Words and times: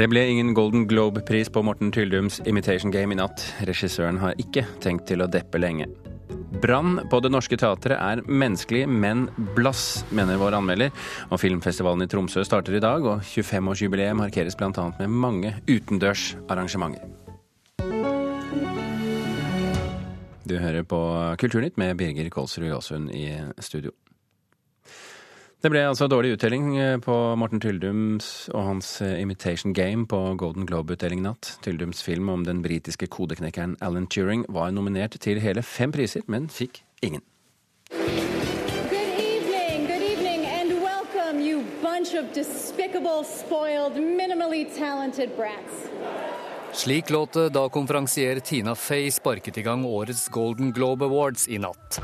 Det 0.00 0.06
ble 0.08 0.22
ingen 0.32 0.54
Golden 0.56 0.86
Globe-pris 0.88 1.50
på 1.52 1.60
Morten 1.60 1.90
Tyldums 1.92 2.38
Imitation 2.48 2.88
Game 2.90 3.12
i 3.12 3.18
natt. 3.18 3.42
Regissøren 3.68 4.16
har 4.22 4.38
ikke 4.40 4.62
tenkt 4.80 5.04
til 5.10 5.20
å 5.20 5.26
deppe 5.28 5.60
lenge. 5.60 5.90
Brann 6.62 7.02
på 7.12 7.20
Det 7.20 7.28
Norske 7.28 7.58
Teatret 7.60 7.98
er 8.00 8.22
menneskelig, 8.24 8.86
men 8.88 9.26
blass, 9.58 10.06
mener 10.08 10.40
vår 10.40 10.56
anmelder. 10.56 10.96
Og 11.28 11.42
filmfestivalen 11.42 12.06
i 12.06 12.08
Tromsø 12.08 12.46
starter 12.48 12.78
i 12.78 12.80
dag, 12.80 13.04
og 13.04 13.20
25-årsjubileet 13.28 14.16
markeres 14.16 14.56
bl.a. 14.56 14.88
med 15.02 15.12
mange 15.12 15.52
utendørs 15.68 16.30
arrangementer. 16.48 17.04
Du 20.48 20.56
hører 20.56 20.88
på 20.88 21.02
Kulturnytt 21.44 21.76
med 21.76 21.98
Birger 22.00 22.32
Kolsrud 22.32 22.72
Jåsund 22.72 23.12
i 23.12 23.34
studio. 23.60 23.92
Det 25.60 25.68
ble 25.68 25.82
altså 25.84 26.06
dårlig 26.08 26.38
uttelling 26.38 26.70
eh, 26.80 26.94
på 27.04 27.14
Morten 27.36 27.60
Tyldums 27.60 28.48
og 28.54 28.62
hans 28.64 28.94
eh, 29.04 29.18
Imitation 29.20 29.74
Game 29.76 30.06
på 30.08 30.16
Golden 30.40 30.64
Globe-utdeling 30.64 31.20
natt. 31.20 31.58
Tyldums 31.60 32.00
film 32.00 32.30
om 32.32 32.46
den 32.46 32.62
britiske 32.64 33.10
kodeknekkeren 33.12 33.74
Alan 33.84 34.06
Turing 34.08 34.46
var 34.48 34.72
nominert 34.72 35.18
til 35.20 35.36
hele 35.44 35.60
fem 35.60 35.92
priser, 35.92 36.24
men 36.32 36.48
fikk 36.48 36.80
ingen. 37.04 37.20
Good 37.92 39.20
evening, 39.20 39.84
good 39.84 40.00
evening, 40.00 40.48
and 40.48 40.80
welcome, 40.80 41.44
you 41.44 41.60
bunch 41.84 42.16
of 42.16 42.32
despicable, 42.32 43.20
spoiled, 43.28 44.00
minimally 44.00 44.64
talented 44.64 45.36
brats. 45.36 45.92
Slik 46.72 47.10
låt 47.10 47.36
det 47.36 47.50
da 47.52 47.68
konferansier 47.68 48.40
Tina 48.40 48.72
Fey 48.74 49.10
sparket 49.12 49.60
i 49.60 49.68
gang 49.68 49.84
årets 49.84 50.28
Golden 50.32 50.72
Globe 50.72 51.04
Awards 51.04 51.48
i 51.52 51.60
natt. 51.60 52.00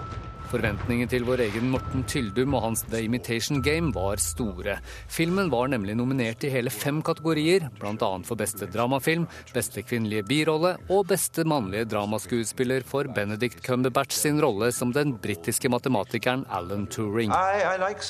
Forventningene 0.50 1.10
til 1.10 1.26
vår 1.26 1.42
egen 1.48 1.70
Morten 1.72 2.04
Tyldum 2.08 2.54
og 2.56 2.64
hans 2.66 2.84
The 2.90 3.02
Imitation 3.06 3.62
Game 3.64 3.92
var 3.94 4.20
store. 4.22 4.78
Filmen 5.12 5.50
var 5.52 5.70
nemlig 5.72 5.96
nominert 5.98 6.44
i 6.46 6.52
hele 6.52 6.70
fem 6.70 7.02
kategorier, 7.06 7.68
bl.a. 7.80 8.10
for 8.26 8.38
beste 8.38 8.68
dramafilm, 8.70 9.26
beste 9.54 9.82
kvinnelige 9.86 10.26
birolle 10.28 10.76
og 10.86 11.08
beste 11.10 11.46
mannlige 11.48 11.88
dramaskuespiller 11.92 12.86
for 12.86 13.10
Benedict 13.16 13.62
Cumberbatch 13.66 14.16
sin 14.16 14.40
rolle 14.42 14.70
som 14.74 14.94
den 14.94 15.16
britiske 15.22 15.70
matematikeren 15.72 16.46
Alan 16.50 16.86
Turing. 16.86 17.34
I, 17.34 17.64
I 17.74 17.76
like. 17.82 18.04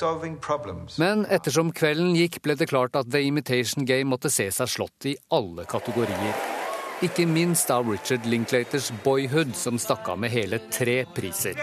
Men 0.97 1.25
ettersom 1.29 1.71
kvelden 1.75 2.15
gikk, 2.17 2.41
ble 2.45 2.57
det 2.59 2.69
klart 2.71 2.95
at 2.99 3.09
The 3.11 3.23
Imitation 3.27 3.87
Game 3.87 4.11
måtte 4.11 4.31
se 4.33 4.49
seg 4.53 4.71
slått 4.71 5.09
i 5.09 5.17
alle 5.33 5.65
kategorier. 5.69 6.56
Ikke 7.05 7.27
minst 7.29 7.69
av 7.69 7.85
Richard 7.85 8.25
Linklaters 8.25 8.87
Boyhood, 9.03 9.51
som 9.55 9.77
stakk 9.77 10.07
av 10.09 10.17
med 10.17 10.31
hele 10.33 10.57
tre 10.73 11.03
priser. 11.13 11.53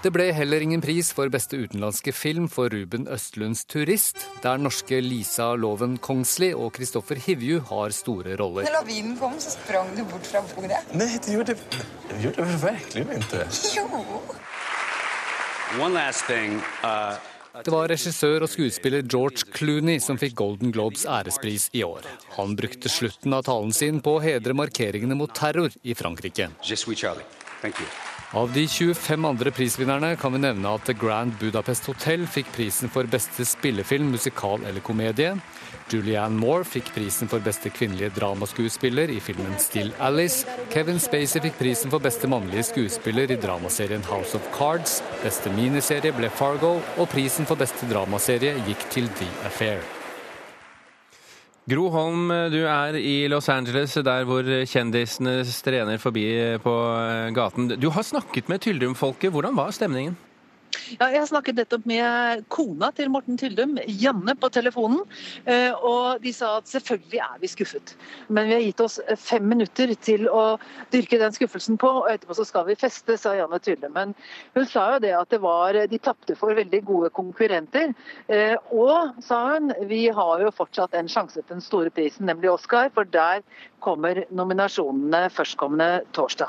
Det 0.00 0.12
ble 0.14 0.30
heller 0.32 0.64
ingen 0.64 0.80
pris 0.80 1.10
for 1.12 1.28
beste 1.28 1.58
utenlandske 1.60 2.14
film 2.16 2.46
for 2.48 2.72
Ruben 2.72 3.04
Østlunds 3.12 3.66
'Turist', 3.68 4.24
der 4.40 4.56
norske 4.56 5.02
Lisa 5.04 5.50
Loven 5.60 5.98
Kongsli 5.98 6.54
og 6.54 6.72
Kristoffer 6.78 7.20
Hivju 7.20 7.60
har 7.68 7.92
store 7.92 8.38
roller. 8.40 8.64
Når 8.64 8.76
lavinen 8.78 9.16
kom 9.20 9.36
så 9.36 9.52
sprang 9.52 9.92
du 9.96 10.04
bort 10.08 10.24
fra 10.32 10.40
bordet. 10.54 10.80
Nei, 10.94 11.18
det 11.20 11.34
gjorde, 11.34 11.58
det 12.08 12.22
gjorde 12.24 12.48
jag 12.48 12.62
verkligen 12.64 13.12
inte. 13.12 13.44
Jo. 13.76 13.88
One 15.84 15.92
last 15.94 16.24
thing. 16.24 16.62
Uh, 16.80 17.18
Det 17.64 17.72
var 17.72 17.88
regissør 17.90 18.44
og 18.44 18.52
skuespiller 18.52 19.02
George 19.02 19.46
Clooney 19.56 19.98
som 20.04 20.20
fikk 20.20 20.36
Golden 20.38 20.74
Globes 20.74 21.06
ærespris 21.08 21.68
i 21.72 21.82
år. 21.86 22.06
Han 22.36 22.54
brukte 22.58 22.92
slutten 22.92 23.34
av 23.34 23.46
talen 23.48 23.72
sin 23.74 24.02
på 24.04 24.18
å 24.18 24.22
hedre 24.22 24.56
markeringene 24.56 25.18
mot 25.18 25.32
terror 25.34 25.72
i 25.82 25.96
Frankrike. 25.98 26.52
Je 26.62 26.76
suis 26.76 26.98
Charlie. 26.98 27.26
Thank 27.62 27.80
you. 27.80 28.17
Av 28.36 28.52
de 28.52 28.66
25 28.68 29.24
andre 29.24 29.50
prisvinnerne 29.50 30.10
kan 30.20 30.34
vi 30.34 30.38
nevne 30.42 30.68
at 30.76 30.84
The 30.84 30.92
Grand 30.92 31.32
Budapest 31.40 31.86
Hotel 31.88 32.26
fikk 32.28 32.50
prisen 32.52 32.92
for 32.92 33.08
beste 33.08 33.46
spillefilm, 33.48 34.10
musikal 34.12 34.66
eller 34.68 34.84
komedie. 34.84 35.30
Julianne 35.88 36.36
Moore 36.36 36.66
fikk 36.68 36.92
prisen 36.92 37.32
for 37.32 37.40
beste 37.40 37.72
kvinnelige 37.72 38.12
dramaskuespiller 38.18 39.08
i 39.08 39.16
filmen 39.24 39.56
Still 39.56 39.94
Alice. 39.96 40.44
Kevin 40.68 41.00
Spacey 41.00 41.40
fikk 41.46 41.56
prisen 41.56 41.88
for 41.88 42.04
beste 42.04 42.28
mannlige 42.28 42.68
skuespiller 42.68 43.32
i 43.32 43.40
dramaserien 43.40 44.04
House 44.12 44.36
of 44.36 44.52
Cards. 44.52 45.00
Beste 45.24 45.48
miniserie 45.56 46.12
ble 46.12 46.28
Fargo, 46.28 46.82
og 46.98 47.08
prisen 47.08 47.48
for 47.48 47.56
beste 47.56 47.88
dramaserie 47.88 48.58
gikk 48.68 48.90
til 48.92 49.08
The 49.16 49.32
Affair. 49.48 49.97
Gro 51.68 51.90
Holm, 51.92 52.30
du 52.48 52.62
er 52.64 52.96
i 52.96 53.26
Los 53.28 53.50
Angeles, 53.52 53.92
der 54.00 54.24
hvor 54.24 54.46
kjendisene 54.64 55.42
strener 55.44 56.00
forbi 56.00 56.24
på 56.64 56.72
gaten. 57.36 57.74
Du 57.76 57.90
har 57.92 58.06
snakket 58.06 58.48
med 58.48 58.62
Tyldum-folket. 58.64 59.34
Hvordan 59.34 59.56
var 59.58 59.74
stemningen? 59.76 60.16
Ja, 60.96 61.08
jeg 61.12 61.26
snakket 61.28 61.58
nettopp 61.58 61.84
med 61.88 62.44
kona 62.52 62.88
til 62.96 63.10
Morten 63.12 63.36
Tyldum, 63.36 63.74
Janne, 64.00 64.32
på 64.40 64.48
telefonen. 64.48 65.02
eh, 65.44 65.72
Og 65.72 66.22
de 66.22 66.32
sa 66.32 66.56
at 66.58 66.70
selvfølgelig 66.70 67.20
er 67.20 67.38
vi 67.42 67.50
skuffet. 67.52 67.94
Men 68.28 68.48
vi 68.48 68.54
har 68.54 68.62
gitt 68.64 68.80
oss 68.80 68.98
fem 69.16 69.44
minutter 69.48 69.92
til 70.00 70.28
å 70.28 70.58
dyrke 70.90 71.18
den 71.20 71.32
skuffelsen 71.32 71.76
på, 71.76 71.88
og 71.88 72.08
etterpå 72.10 72.34
så 72.38 72.46
skal 72.46 72.64
vi 72.66 72.74
feste, 72.74 73.18
sa 73.18 73.34
Janne 73.36 73.58
Tyldum. 73.60 73.92
Men 73.92 74.14
hun 74.54 74.66
sa 74.66 74.94
jo 74.94 75.02
det 75.04 75.12
at 75.12 75.28
det 75.28 75.40
var, 75.42 75.74
de 75.74 75.98
tapte 75.98 76.36
for 76.38 76.54
veldig 76.54 76.84
gode 76.84 77.10
konkurrenter. 77.10 77.92
Eh, 78.28 78.56
Og, 78.72 79.12
sa 79.22 79.58
hun, 79.58 79.72
vi 79.88 80.08
har 80.08 80.40
jo 80.40 80.50
fortsatt 80.50 80.94
en 80.94 81.08
sjanse 81.08 81.34
til 81.42 81.48
den 81.48 81.60
store 81.60 81.90
prisen, 81.90 82.26
nemlig 82.26 82.50
Oscar, 82.50 82.88
for 82.94 83.04
der 83.04 83.42
kommer 83.80 84.24
nominasjonene 84.30 85.28
førstkommende 85.30 86.04
torsdag. 86.12 86.48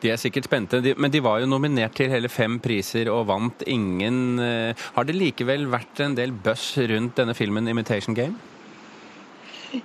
De 0.00 0.10
er 0.12 0.20
sikkert 0.20 0.46
spente, 0.48 0.80
men 0.96 1.12
de 1.12 1.20
var 1.20 1.40
jo 1.42 1.48
nominert 1.50 1.96
til 1.98 2.10
hele 2.10 2.30
fem 2.32 2.58
priser 2.62 3.10
og 3.12 3.26
vant 3.28 3.64
ingen. 3.66 4.38
eh, 4.40 4.74
Har 4.94 5.04
det 5.04 5.16
likevel 5.16 5.66
vært 5.68 6.00
en 6.00 6.14
del 6.14 6.32
buzz 6.32 6.78
rundt 6.78 7.16
denne 7.16 7.34
filmen 7.34 7.68
'Imitation 7.68 8.14
Game'? 8.16 8.38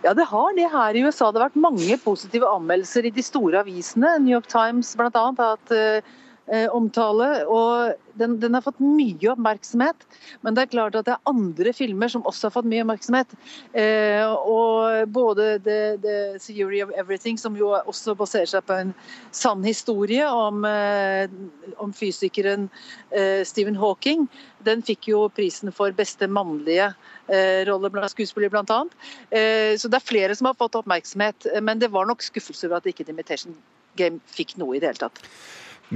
Ja, 0.04 0.14
det 0.14 0.26
har 0.30 0.54
det 0.56 0.72
her 0.72 0.96
i 0.96 1.04
USA. 1.04 1.32
Det 1.32 1.42
har 1.42 1.50
vært 1.50 1.60
mange 1.60 1.98
positive 2.00 2.48
anmeldelser 2.48 3.06
i 3.06 3.12
de 3.12 3.22
store 3.22 3.60
avisene. 3.60 4.18
New 4.24 4.32
York 4.32 4.48
Times 4.48 4.96
bl.a. 4.96 5.10
hatt 5.12 5.72
eh, 5.76 6.00
omtale. 6.74 7.46
Og 7.48 7.94
den, 8.20 8.40
den 8.40 8.54
har 8.54 8.62
fått 8.66 8.82
mye 8.84 9.32
oppmerksomhet. 9.32 10.06
Men 10.46 10.56
det 10.56 10.66
er 10.66 10.72
klart 10.74 10.98
at 10.98 11.08
det 11.08 11.16
er 11.16 11.30
andre 11.30 11.74
filmer 11.76 12.12
som 12.12 12.26
også 12.30 12.50
har 12.50 12.56
fått 12.58 12.70
mye 12.70 12.84
oppmerksomhet. 12.84 13.34
Eh, 13.80 14.28
og 14.28 15.10
både 15.14 15.58
The, 15.66 15.80
The 16.04 16.18
Theory 16.44 16.84
of 16.84 16.94
Everything, 17.00 17.40
som 17.42 17.58
jo 17.58 17.72
også 17.80 18.16
baserer 18.20 18.50
seg 18.50 18.66
på 18.68 18.78
en 18.78 18.94
sann 19.36 19.64
historie 19.66 20.28
om, 20.30 20.64
eh, 20.68 21.32
om 21.82 21.94
fysikeren 21.96 22.70
eh, 23.12 23.42
Stephen 23.48 23.80
Hawking, 23.80 24.28
den 24.64 24.84
fikk 24.86 25.10
jo 25.12 25.26
prisen 25.34 25.74
for 25.76 25.96
beste 25.96 26.30
mannlige 26.32 26.92
eh, 27.28 27.64
rolle 27.68 27.92
blant 27.94 28.14
skuespillere, 28.14 28.54
bl.a. 28.54 28.84
Eh, 29.34 29.74
så 29.80 29.90
det 29.90 30.00
er 30.00 30.12
flere 30.12 30.38
som 30.38 30.52
har 30.52 30.60
fått 30.60 30.78
oppmerksomhet, 30.80 31.50
eh, 31.54 31.64
men 31.64 31.82
det 31.82 31.92
var 31.94 32.08
nok 32.10 32.24
skuffelse 32.24 32.70
over 32.70 32.80
at 32.80 32.90
ikke 32.90 33.08
The 33.08 33.16
Imitation 33.16 33.58
Game 34.00 34.24
fikk 34.34 34.56
noe 34.58 34.78
i 34.78 34.82
det 34.82 34.94
hele 34.94 35.06
tatt. 35.06 35.22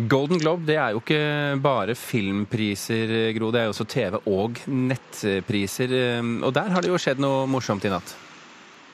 Golden 0.05 0.37
Globe 0.37 0.67
det 0.67 0.75
er 0.77 0.93
jo 0.93 0.99
ikke 1.01 1.57
bare 1.63 1.95
filmpriser, 1.97 3.09
Gro. 3.33 3.49
Det 3.49 3.63
er 3.63 3.65
jo 3.65 3.73
også 3.73 3.87
TV- 3.89 4.19
og 4.29 4.59
nettpriser. 4.69 5.89
eh, 5.89 6.21
Og 6.45 6.53
der 6.53 6.69
har 6.69 6.81
det 6.81 6.91
jo 6.91 6.99
skjedd 7.01 7.17
noe 7.17 7.47
morsomt 7.49 7.85
i 7.85 7.89
natt. 7.89 8.13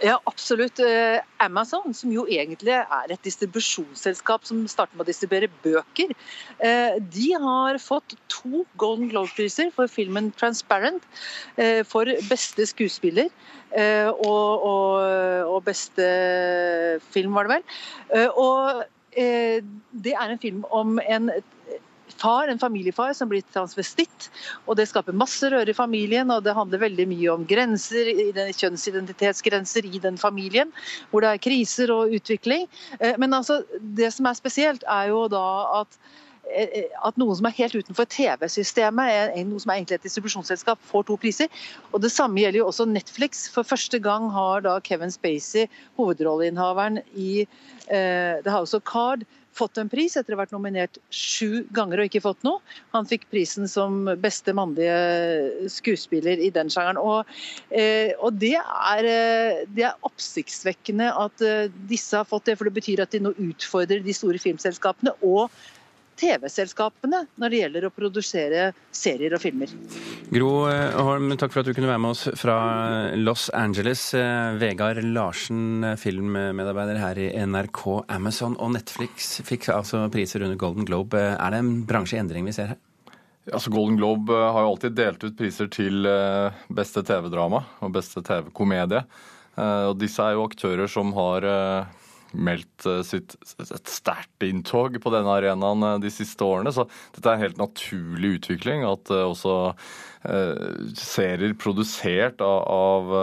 Ja, 0.03 0.18
absolutt. 0.25 0.80
Eh, 0.80 1.19
Amazon, 1.40 1.94
som 1.94 2.12
jo 2.12 2.25
egentlig 2.25 2.72
er 2.72 3.12
et 3.12 3.22
distribusjonsselskap 3.22 4.46
som 4.46 4.66
starter 4.68 4.96
med 4.96 5.06
å 5.06 5.12
distribuere 5.12 5.52
bøker, 5.63 6.16
eh, 6.59 7.00
de 7.00 7.34
har 7.34 7.75
fått 7.80 8.16
to 8.30 8.66
Golden 8.78 9.09
Globe-priser 9.09 9.72
for 9.74 9.88
filmen 9.88 10.31
'Transparent'. 10.31 11.03
For 11.86 12.06
beste 12.30 12.66
skuespiller 12.66 13.30
og, 13.75 14.63
og, 15.52 15.63
beste 15.63 17.00
film, 17.12 17.34
var 17.34 17.47
det 17.47 17.56
vel. 17.58 18.30
Og 18.38 18.84
det 19.13 20.13
er 20.13 20.31
en 20.31 20.42
film 20.42 20.63
om 20.71 21.00
en 21.04 21.30
far, 22.18 22.48
en 22.48 22.60
familiefar 22.60 23.13
som 23.13 23.30
blir 23.30 23.44
transvestitt. 23.54 24.30
og 24.65 24.77
Det 24.77 24.88
skaper 24.89 25.15
masse 25.18 25.50
røre 25.51 25.69
i 25.69 25.77
familien, 25.77 26.31
og 26.31 26.44
det 26.45 26.56
handler 26.56 26.83
veldig 26.86 27.07
mye 27.12 27.31
om 27.33 27.45
grenser, 27.50 28.12
kjønnsidentitetsgrenser 28.60 29.88
i 29.89 30.01
den 30.04 30.18
familien, 30.18 30.74
hvor 31.12 31.24
det 31.24 31.33
er 31.33 31.44
kriser 31.44 31.94
og 31.94 32.13
utvikling. 32.15 32.68
Eh, 33.00 33.15
Men 33.18 33.33
altså, 33.33 33.63
det 33.80 34.13
som 34.13 34.25
er 34.25 34.39
spesielt, 34.39 34.83
er 34.88 35.10
jo 35.12 35.27
da 35.27 35.45
at 35.81 35.98
eh, 35.98 36.23
at 36.44 37.19
noen 37.19 37.38
som 37.40 37.48
er 37.48 37.56
helt 37.57 37.75
utenfor 37.75 38.07
TV-systemet, 38.12 39.38
noe 39.48 39.62
som 39.63 39.72
er 39.72 39.80
egentlig 39.80 40.00
et 40.00 40.07
distribusjonsselskap, 40.07 40.81
får 40.90 41.07
to 41.07 41.18
priser. 41.18 41.63
Og 41.92 42.01
Det 42.04 42.12
samme 42.13 42.42
gjelder 42.42 42.62
jo 42.62 42.68
også 42.69 42.86
Netflix. 42.90 43.48
For 43.54 43.63
første 43.63 44.00
gang 44.00 44.30
har 44.34 44.66
da 44.66 44.80
Kevin 44.84 45.13
Spacey, 45.13 45.69
hovedrolleinnehaveren 45.98 47.01
i 47.16 47.45
uh, 47.45 48.44
The 48.44 48.51
House 48.51 48.75
of 48.78 48.84
Card, 48.84 49.25
fått 49.54 49.78
en 49.78 49.90
pris 49.92 50.16
etter 50.18 50.34
å 50.34 50.38
ha 50.38 50.44
vært 50.44 50.54
nominert 50.56 50.98
sju 51.13 51.63
ganger 51.75 52.01
og 52.01 52.10
ikke 52.10 52.24
fått 52.24 52.42
noe. 52.46 52.62
Han 52.96 53.07
fikk 53.10 53.28
prisen 53.31 53.69
som 53.69 54.04
beste 54.22 54.54
mannlige 54.56 55.69
skuespiller 55.72 56.42
i 56.42 56.50
den 56.54 56.72
sjangeren. 56.74 57.00
Og, 57.01 57.30
eh, 57.69 58.13
og 58.19 58.39
det, 58.42 58.56
er, 58.57 59.10
eh, 59.10 59.62
det 59.75 59.88
er 59.89 60.10
oppsiktsvekkende 60.10 61.12
at 61.25 61.46
eh, 61.46 61.69
disse 61.89 62.18
har 62.18 62.30
fått 62.30 62.50
det, 62.50 62.57
for 62.57 62.69
det 62.69 62.78
betyr 62.80 63.06
at 63.06 63.13
de 63.13 63.24
nå 63.28 63.36
utfordrer 63.51 64.04
de 64.06 64.18
store 64.18 64.42
filmselskapene. 64.42 65.16
og 65.22 65.54
TV-selskapene 66.19 67.24
når 67.42 67.54
det 67.54 67.60
gjelder 67.62 67.88
å 67.88 67.92
produsere 67.94 68.68
serier 68.94 69.36
og 69.36 69.42
filmer. 69.44 69.71
Gro 70.33 70.51
eh, 70.69 70.95
Holm, 70.98 71.33
takk 71.39 71.54
for 71.54 71.63
at 71.63 71.69
du 71.69 71.75
kunne 71.75 71.89
være 71.89 72.04
med 72.04 72.13
oss 72.13 72.25
fra 72.39 72.57
Los 73.19 73.50
Angeles. 73.57 74.06
Eh, 74.18 74.56
Vegard 74.62 75.01
Larsen, 75.06 75.83
eh, 75.83 75.98
filmmedarbeider 76.00 77.01
her 77.01 77.21
i 77.21 77.30
NRK. 77.45 77.83
Amazon 78.13 78.57
og 78.60 78.74
Netflix 78.77 79.36
fikk 79.45 79.69
altså 79.74 80.06
priser 80.13 80.45
under 80.45 80.60
Golden 80.60 80.88
Globe. 80.89 81.21
Er 81.33 81.54
det 81.54 81.63
en 81.63 81.75
bransjeendring 81.89 82.48
vi 82.50 82.56
ser 82.56 82.74
her? 82.74 82.81
Altså 83.51 83.74
Golden 83.74 83.98
Globe 84.00 84.38
har 84.38 84.63
jo 84.63 84.71
alltid 84.71 84.95
delt 84.95 85.24
ut 85.25 85.36
priser 85.36 85.68
til 85.68 86.07
beste 86.71 87.01
TV-drama 87.04 87.60
og 87.83 87.92
beste 87.92 88.24
TV-komedie. 88.24 89.01
Og 89.60 89.98
disse 90.00 90.24
er 90.24 90.38
jo 90.38 90.45
aktører 90.48 90.88
som 90.88 91.12
har 91.18 91.44
meldt 92.33 92.88
eh, 92.89 93.01
sitt, 93.06 93.35
et 93.62 93.91
sterkt 93.91 94.45
inntog 94.45 94.97
på 95.01 95.13
denne 95.13 95.38
arenaen 95.38 95.85
eh, 95.88 96.00
de 96.03 96.12
siste 96.13 96.45
årene. 96.45 96.74
Så 96.74 96.88
dette 97.15 97.30
er 97.30 97.38
en 97.38 97.45
helt 97.45 97.62
naturlig 97.62 98.38
utvikling. 98.39 98.85
At 98.88 99.12
eh, 99.13 99.24
også 99.27 99.56
eh, 100.27 100.91
serier 101.00 101.56
produsert 101.59 102.41
av, 102.44 102.65
av, 102.74 103.13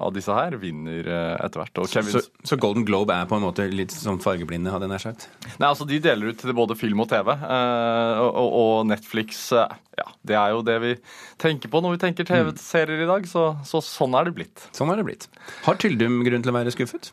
av, 0.00 0.14
disse 0.16 0.34
her 0.34 0.56
vinner 0.62 1.10
etter 1.36 1.62
hvert. 1.62 1.82
Så, 1.92 2.24
så, 2.42 2.60
Golden 2.60 2.86
Globe 2.88 3.14
er 3.14 3.28
på 3.28 3.38
en 3.38 3.46
måte 3.46 3.68
litt 3.70 3.94
som 3.94 4.20
fargeblinde, 4.22 4.72
hadde 4.72 4.88
jeg 4.88 4.94
nær 4.94 5.06
sagt? 5.08 5.28
Nei, 5.56 5.68
altså 5.68 5.88
de 5.88 6.00
deler 6.02 6.32
ut 6.32 6.40
til 6.40 6.56
både 6.56 6.78
film 6.78 7.04
og 7.04 7.10
TV. 7.12 7.32
Eh, 7.36 8.22
og, 8.24 8.46
og, 8.46 8.76
Netflix 8.86 9.48
ja, 9.96 10.06
det 10.28 10.36
er 10.36 10.52
jo 10.52 10.62
det 10.64 10.76
vi 10.82 10.92
tenker 11.40 11.72
på 11.72 11.80
når 11.80 11.96
vi 11.96 12.00
tenker 12.04 12.28
TV-serier 12.28 13.04
i 13.04 13.08
dag. 13.08 13.28
Så, 13.30 13.48
så 13.66 13.82
sånn 13.84 14.16
er 14.18 14.28
det 14.28 14.36
blitt. 14.36 14.68
Sånn 14.76 14.92
er 14.92 15.00
det 15.00 15.06
blitt. 15.08 15.28
Har 15.66 15.80
Tyldum 15.80 16.22
grunn 16.26 16.44
til 16.44 16.52
å 16.52 16.56
være 16.58 16.74
skuffet? 16.74 17.12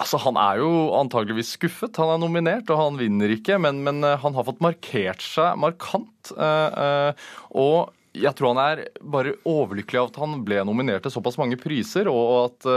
Altså, 0.00 0.20
Han 0.24 0.38
er 0.40 0.60
jo 0.62 0.70
antageligvis 0.96 1.54
skuffet. 1.58 1.98
Han 2.00 2.14
er 2.14 2.20
nominert, 2.22 2.70
og 2.72 2.80
han 2.80 3.00
vinner 3.00 3.32
ikke. 3.34 3.58
Men, 3.60 3.82
men 3.84 4.04
eh, 4.06 4.18
han 4.22 4.36
har 4.36 4.46
fått 4.48 4.62
markert 4.64 5.24
seg 5.24 5.58
markant. 5.60 6.32
Eh, 6.32 6.84
eh, 6.84 7.32
og 7.60 7.92
jeg 8.16 8.34
tror 8.38 8.54
han 8.54 8.62
er 8.64 8.84
bare 9.00 9.36
overlykkelig 9.48 10.00
av 10.00 10.10
at 10.10 10.20
han 10.24 10.40
ble 10.46 10.64
nominert 10.66 11.04
til 11.06 11.14
såpass 11.14 11.38
mange 11.40 11.60
priser, 11.60 12.08
og 12.10 12.32
at 12.48 12.70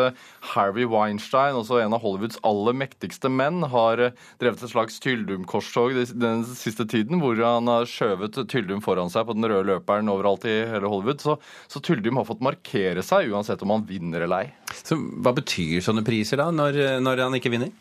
Harry 0.54 0.74
Harvey 0.74 0.86
Weinstein, 0.90 1.54
også 1.54 1.78
en 1.84 1.94
av 1.94 2.02
Hollywoods 2.02 2.40
aller 2.48 2.74
mektigste 2.74 3.30
menn, 3.30 3.62
har 3.70 4.02
uh, 4.02 4.16
drevet 4.42 4.64
et 4.64 4.72
slags 4.72 4.98
Tyldum-korstog 5.04 5.94
den 6.18 6.42
siste 6.50 6.88
tiden, 6.90 7.22
hvor 7.22 7.38
han 7.38 7.70
har 7.70 7.86
skjøvet 7.90 8.42
Tyldum 8.50 8.82
foran 8.82 9.12
seg 9.14 9.28
på 9.28 9.36
den 9.38 9.46
røde 9.46 9.68
løperen 9.70 10.10
overalt 10.10 10.48
i 10.50 10.56
hele 10.72 10.90
Hollywood. 10.90 11.22
Så, 11.22 11.38
så 11.70 11.82
Tyldum 11.84 12.18
har 12.18 12.28
fått 12.28 12.44
markere 12.44 13.06
seg, 13.06 13.30
uansett 13.30 13.62
om 13.62 13.76
han 13.76 13.86
vinner 13.86 14.26
eller 14.26 14.48
ei. 14.48 14.76
Så 14.82 14.98
Hva 14.98 15.36
betyr 15.38 15.84
sånne 15.86 16.06
priser, 16.06 16.42
da, 16.42 16.50
når, 16.54 16.82
når 17.06 17.26
han 17.28 17.38
ikke 17.38 17.54
vinner? 17.54 17.74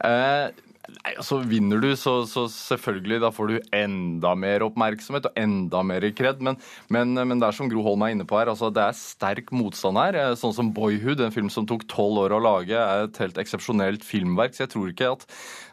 uh, 0.00 0.48
Nei, 0.92 1.14
altså 1.16 1.40
Vinner 1.48 1.80
du, 1.82 1.90
så, 1.98 2.22
så, 2.28 2.44
selvfølgelig 2.52 3.20
da 3.24 3.30
får 3.34 3.50
du 3.50 3.70
enda 3.74 4.32
mer 4.38 4.64
oppmerksomhet 4.66 5.28
og 5.30 5.38
enda 5.38 5.82
mer 5.86 6.04
kred. 6.16 6.42
Men, 6.44 6.58
men, 6.92 7.14
men, 7.16 7.40
det 7.40 7.48
er 7.48 7.56
som 7.56 7.70
Gro 7.70 7.84
Holm 7.86 8.04
er 8.06 8.14
inne 8.14 8.26
på 8.28 8.38
her, 8.38 8.50
altså 8.52 8.70
det 8.74 8.84
er 8.84 8.98
sterk 8.98 9.52
motstand 9.54 10.00
her. 10.00 10.18
Eh, 10.18 10.34
sånn 10.38 10.54
som 10.56 10.72
'Boyhood', 10.74 11.24
en 11.24 11.34
film 11.34 11.50
som 11.52 11.66
tok 11.68 11.86
tolv 11.90 12.24
år 12.26 12.36
å 12.36 12.42
lage, 12.42 12.76
er 12.76 13.06
et 13.06 13.22
helt 13.22 13.40
eksepsjonelt 13.40 14.06
filmverk. 14.06 14.56
Så 14.56 14.66
jeg 14.66 14.72
tror 14.74 14.92
ikke 14.92 15.12
at 15.16 15.26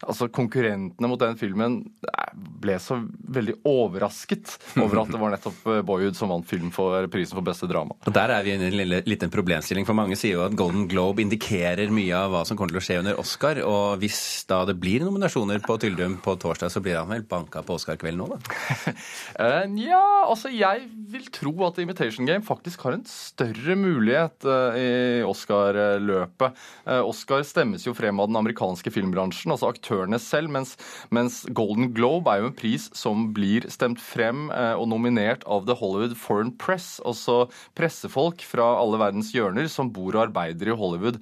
altså, 0.07 0.29
konkurrentene 0.33 1.11
mot 1.11 1.21
den 1.21 1.37
filmen 1.39 1.81
eh, 2.07 2.31
ble 2.63 2.79
så 2.81 2.99
veldig 3.29 3.59
overrasket 3.67 4.55
over 4.83 5.03
at 5.03 5.13
det 5.13 5.21
var 5.21 5.35
nettopp 5.35 5.61
eh, 5.67 5.83
'Boyhood' 5.85 6.19
som 6.19 6.33
vant 6.33 6.47
film 6.47 6.73
for 6.75 7.09
prisen 7.11 7.37
for 7.37 7.45
beste 7.45 7.69
drama. 7.69 7.97
Og 8.05 8.15
Der 8.15 8.33
er 8.33 8.45
vi 8.45 8.55
i 8.55 8.57
en 8.57 8.97
liten 9.05 9.33
problemstilling, 9.33 9.87
for 9.87 9.97
mange 9.97 10.17
sier 10.19 10.39
jo 10.39 10.45
at 10.47 10.57
Golden 10.57 10.87
Globe 10.89 11.23
indikerer 11.23 11.91
mye 11.93 12.15
av 12.15 12.33
hva 12.33 12.45
som 12.47 12.57
kommer 12.57 12.73
til 12.73 12.81
å 12.81 12.87
skje 12.87 13.01
under 13.03 13.19
Oscar. 13.21 13.61
og 13.65 13.99
hvis 13.99 14.45
da 14.49 14.63
det 14.67 14.77
blir 14.79 15.03
nominasjoner 15.09 15.59
på 15.65 15.77
Tyldum 15.81 16.17
på 16.21 16.35
torsdag, 16.39 16.69
så 16.69 16.81
blir 16.83 16.99
han 16.99 17.09
vel 17.09 17.23
banka 17.27 17.63
på 17.65 17.75
Oscar-kvelden 17.79 18.21
nå, 18.21 18.27
da? 18.29 18.93
Nja, 19.73 19.89
ja, 19.89 20.03
altså 20.29 20.51
jeg 20.53 20.85
vil 21.09 21.25
tro 21.33 21.53
at 21.65 21.79
Imitation 21.81 22.27
Game 22.27 22.45
faktisk 22.45 22.83
har 22.85 22.95
en 22.95 23.05
større 23.09 23.75
mulighet 23.79 24.45
uh, 24.45 24.77
i 24.77 24.89
Oscar-løpet. 25.25 26.59
Uh, 26.85 27.01
Oscar 27.07 27.41
stemmes 27.47 27.87
jo 27.87 27.95
frem 27.97 28.21
av 28.21 28.29
den 28.29 28.37
amerikanske 28.39 28.93
filmbransjen, 28.93 29.53
altså 29.55 29.71
aktørene 29.71 30.19
selv, 30.21 30.51
mens, 30.53 30.75
mens, 31.15 31.41
Golden 31.55 31.89
Globe 31.95 32.29
er 32.29 32.43
jo 32.43 32.51
en 32.51 32.57
pris 32.57 32.89
som 32.97 33.29
blir 33.33 33.65
stemt 33.71 34.01
frem 34.03 34.49
og 34.49 34.85
nominert 34.91 35.43
av 35.49 35.65
The 35.67 35.75
Hollywood 35.79 36.15
Foreign 36.19 36.51
Press, 36.59 36.99
også 37.07 37.47
pressefolk 37.77 38.43
fra 38.45 38.67
alle 38.79 38.99
verdens 39.01 39.31
hjørner 39.33 39.69
som 39.71 39.89
bor 39.93 40.13
og 40.13 40.27
arbeider 40.27 40.71
i 40.71 40.75
Hollywood. 40.77 41.19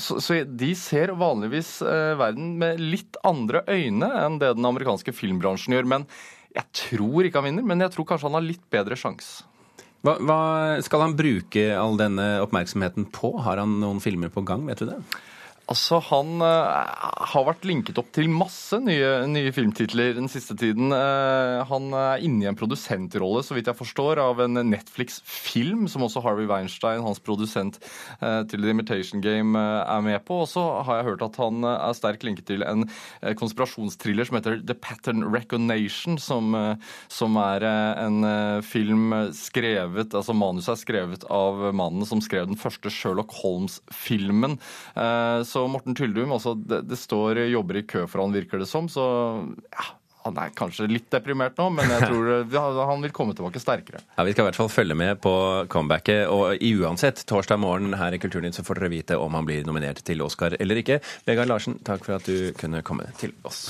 Så 0.00 0.40
de 0.46 0.70
ser 0.78 1.12
vanligvis 1.18 1.74
verden 2.22 2.54
med 2.60 2.80
litt 2.80 3.18
andre 3.26 3.64
øyne 3.68 4.08
enn 4.22 4.38
det 4.42 4.54
den 4.56 4.68
amerikanske 4.68 5.14
filmbransjen 5.16 5.76
gjør. 5.76 5.88
Men 5.94 6.06
jeg 6.52 6.68
tror 6.76 7.26
ikke 7.26 7.42
han 7.42 7.50
vinner, 7.50 7.66
men 7.66 7.84
jeg 7.84 7.94
tror 7.94 8.08
kanskje 8.08 8.30
han 8.30 8.38
har 8.38 8.46
litt 8.46 8.64
bedre 8.72 8.98
sjanse. 8.98 9.46
Hva, 10.02 10.16
hva, 10.18 10.38
skal 10.82 11.04
han 11.04 11.14
bruke 11.14 11.62
all 11.78 11.94
denne 12.00 12.24
oppmerksomheten 12.42 13.06
på? 13.14 13.36
Har 13.44 13.60
han 13.62 13.76
noen 13.82 14.00
filmer 14.02 14.32
på 14.34 14.42
gang, 14.46 14.64
vet 14.66 14.82
du 14.82 14.88
det? 14.88 14.98
Altså, 15.70 16.00
Han 16.08 16.42
uh, 16.42 17.22
har 17.32 17.44
vært 17.46 17.66
linket 17.68 17.98
opp 18.00 18.08
til 18.14 18.30
masse 18.32 18.76
nye, 18.82 19.28
nye, 19.30 19.52
filmtitler 19.54 20.16
den 20.16 20.26
siste 20.30 20.56
tiden. 20.58 20.90
Uh, 20.90 21.62
han 21.68 21.92
er 21.94 22.24
inne 22.26 22.42
i 22.42 22.48
en 22.50 22.58
produsentrolle, 22.58 23.44
så 23.46 23.54
vidt 23.54 23.70
jeg 23.70 23.78
forstår, 23.78 24.18
av 24.22 24.42
en 24.42 24.58
Netflix-film 24.66 25.86
som 25.90 26.02
også 26.06 26.24
Harvey 26.24 26.48
Weinstein, 26.50 27.04
hans 27.06 27.22
produsent 27.22 27.78
uh, 28.20 28.42
til 28.50 28.64
The 28.64 28.72
Imitation 28.74 29.22
Game, 29.22 29.58
er 29.58 30.02
med 30.02 30.18
på. 30.26 30.40
Og 30.42 30.50
så 30.50 30.64
har 30.86 31.00
jeg 31.00 31.12
hørt 31.12 31.24
at 31.28 31.38
han 31.38 31.62
er 31.68 31.94
sterkt 31.96 32.26
linket 32.26 32.48
til 32.50 32.64
en 32.66 32.88
konspirasjonstriller 33.38 34.26
som 34.26 34.38
heter 34.38 34.58
The 34.66 34.74
Pattern 34.74 35.22
Recognition, 35.30 36.18
som, 36.18 36.56
som 37.12 37.38
er 37.40 37.64
en 37.66 38.24
film 38.66 39.12
skrevet 39.36 40.14
Altså 40.16 40.34
manuset 40.36 40.74
er 40.74 40.80
skrevet 40.80 41.24
av 41.32 41.60
mannen 41.76 42.06
som 42.08 42.20
skrev 42.24 42.48
den 42.50 42.58
første 42.60 42.90
Sherlock 42.92 43.34
Holmes-filmen. 43.42 44.58
Uh, 44.96 45.42
så 45.52 45.66
Morten 45.70 45.96
Tyldum, 45.98 46.32
også, 46.38 46.54
det, 46.56 46.84
det, 46.88 46.98
står 47.00 47.44
jobber 47.52 47.82
i 47.82 47.86
kø 47.88 48.06
for 48.08 48.24
han, 48.24 48.32
virker 48.34 48.62
det 48.62 48.68
som. 48.70 48.88
Så 48.90 49.04
ja, 49.72 49.88
han 50.24 50.38
er 50.38 50.52
kanskje 50.56 50.86
litt 50.90 51.08
deprimert 51.12 51.58
nå, 51.58 51.68
men 51.76 51.90
jeg 51.90 52.08
tror 52.08 52.84
han 52.92 53.04
vil 53.04 53.14
komme 53.14 53.36
tilbake 53.36 53.62
sterkere. 53.62 54.02
Ja, 54.16 54.26
Vi 54.26 54.34
skal 54.34 54.46
i 54.46 54.48
hvert 54.50 54.60
fall 54.60 54.72
følge 54.72 54.98
med 54.98 55.20
på 55.24 55.34
comebacket. 55.72 56.24
Og 56.32 56.62
uansett, 56.82 57.24
torsdag 57.28 57.60
morgen 57.62 57.98
her 57.98 58.14
i 58.14 58.22
Kulturnytt 58.22 58.58
så 58.58 58.66
får 58.66 58.80
dere 58.80 58.94
vite 58.94 59.18
om 59.18 59.34
han 59.38 59.48
blir 59.48 59.66
nominert 59.68 60.04
til 60.06 60.24
Oscar 60.24 60.56
eller 60.60 60.82
ikke. 60.82 61.02
Vegard 61.28 61.50
Larsen, 61.50 61.80
takk 61.84 62.06
for 62.06 62.20
at 62.20 62.28
du 62.28 62.54
kunne 62.58 62.84
komme 62.86 63.10
til 63.20 63.34
oss. 63.48 63.68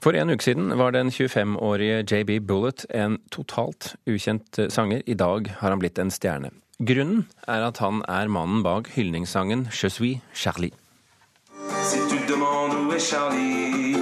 For 0.00 0.16
en 0.16 0.30
uke 0.32 0.44
siden 0.44 0.72
var 0.80 0.94
den 0.96 1.10
25-årige 1.12 2.04
JB 2.08 2.46
Bullet 2.48 2.86
en 2.88 3.18
totalt 3.30 3.96
ukjent 4.08 4.56
sanger. 4.72 5.02
I 5.06 5.14
dag 5.14 5.50
har 5.58 5.74
han 5.74 5.78
blitt 5.78 5.98
en 6.00 6.10
stjerne. 6.10 6.48
Grunnen 6.80 7.26
er 7.44 7.66
at 7.66 7.82
han 7.84 8.00
er 8.08 8.30
mannen 8.32 8.62
bak 8.64 8.88
hyldningssangen 8.94 9.68
Je 9.70 9.90
suis 9.90 10.20
Charlie. 10.32 10.72
Si 11.84 11.98
tu 12.08 12.16
demandes 12.32 12.74
où 12.80 12.92
est 12.92 13.10
Charlie, 13.10 13.96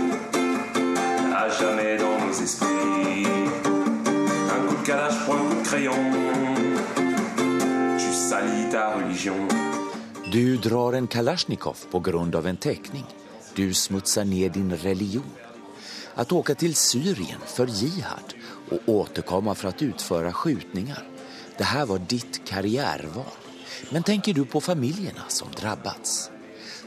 à 1.34 1.48
jamais 1.48 1.98
dans 1.98 2.26
nos 2.26 2.42
esprits. 2.42 3.26
Un 4.54 4.68
coup 4.68 4.76
de 4.76 4.86
calage 4.86 5.18
pour 5.24 5.34
un 5.34 5.48
coup 5.48 5.60
de 5.62 5.66
crayon, 5.66 6.04
tu 7.98 8.12
salis 8.12 8.70
ta 8.70 8.94
religion. 8.94 9.48
Du 10.30 10.58
drar 10.58 10.94
en 10.94 11.06
kalasjnikov 11.06 11.86
av 11.92 12.46
en 12.46 12.56
tegning. 12.56 13.06
Du 13.56 13.74
smutser 13.74 14.24
ned 14.24 14.52
din 14.52 14.70
religion. 14.84 15.24
Att 16.18 16.32
åka 16.32 16.54
till 16.54 16.74
Syrien 16.74 17.40
för 17.46 17.66
jihad 17.66 18.34
och 18.70 18.94
återkomma 18.94 19.54
för 19.54 19.68
att 19.68 19.82
utföra 19.82 20.32
skjutningar. 20.32 21.02
Det 21.58 21.84
var 21.88 21.98
ditt 21.98 22.44
karriärval. 22.44 23.24
Men 23.90 24.02
tänker 24.02 24.34
du 24.34 24.44
på 24.44 24.60
familjerna 24.60 25.20
som 25.28 25.48
drabbats? 25.60 26.30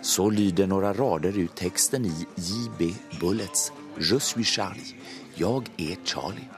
Så 0.01 0.29
lyder 0.29 0.67
några 0.67 0.93
rader 0.93 1.37
ut 1.37 1.55
texten 1.55 2.05
i 2.05 2.27
J.B. 2.35 2.93
Bullets 3.19 3.71
Je 3.97 4.19
suis 4.19 4.47
Charlie. 4.47 4.95
Jag 5.35 5.69
är 5.77 5.97
Charlie. 6.05 6.49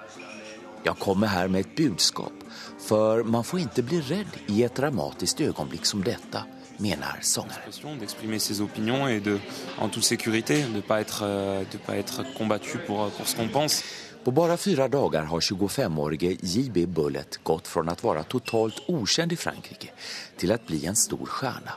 Jag 0.84 1.00
kommer 1.00 1.28
här 1.28 1.48
med 1.48 1.62
ett 1.62 1.76
budskap, 1.76 2.34
för 2.80 3.24
man 3.24 3.44
får 3.44 3.60
inte 3.60 3.84
bli 3.84 4.02
rädd 4.02 4.38
i 4.48 4.64
ett 4.64 4.76
dramatiskt 4.76 5.42
ögonblick 5.42 5.86
som 5.86 6.04
detta 6.04 6.44
menar 6.80 7.20
sångaren. 7.22 8.00
D'exprimer 8.00 8.40
ses 8.40 8.62
opinions 8.62 9.08
et 9.08 9.20
de, 9.20 9.40
en 9.80 9.90
toute 9.90 10.04
sécurité, 10.04 10.64
de 10.64 10.82
pas 10.82 11.02
être, 11.02 11.24
euh, 11.24 11.64
pense. 13.52 13.84
På 14.24 14.32
bare 14.32 14.58
fire 14.58 14.88
dager 14.88 15.26
har 15.28 15.40
25-årige 15.40 16.38
J.B. 16.42 16.86
Bullet 16.88 17.40
gått 17.44 17.68
fra 17.68 17.84
å 17.84 18.08
være 18.08 18.24
totalt 18.32 18.80
ukjent 18.88 19.34
i 19.34 19.36
Frankrike 19.36 19.90
til 20.40 20.54
å 20.54 20.58
bli 20.64 20.86
en 20.88 20.96
stor 20.96 21.28
stjerne. 21.28 21.76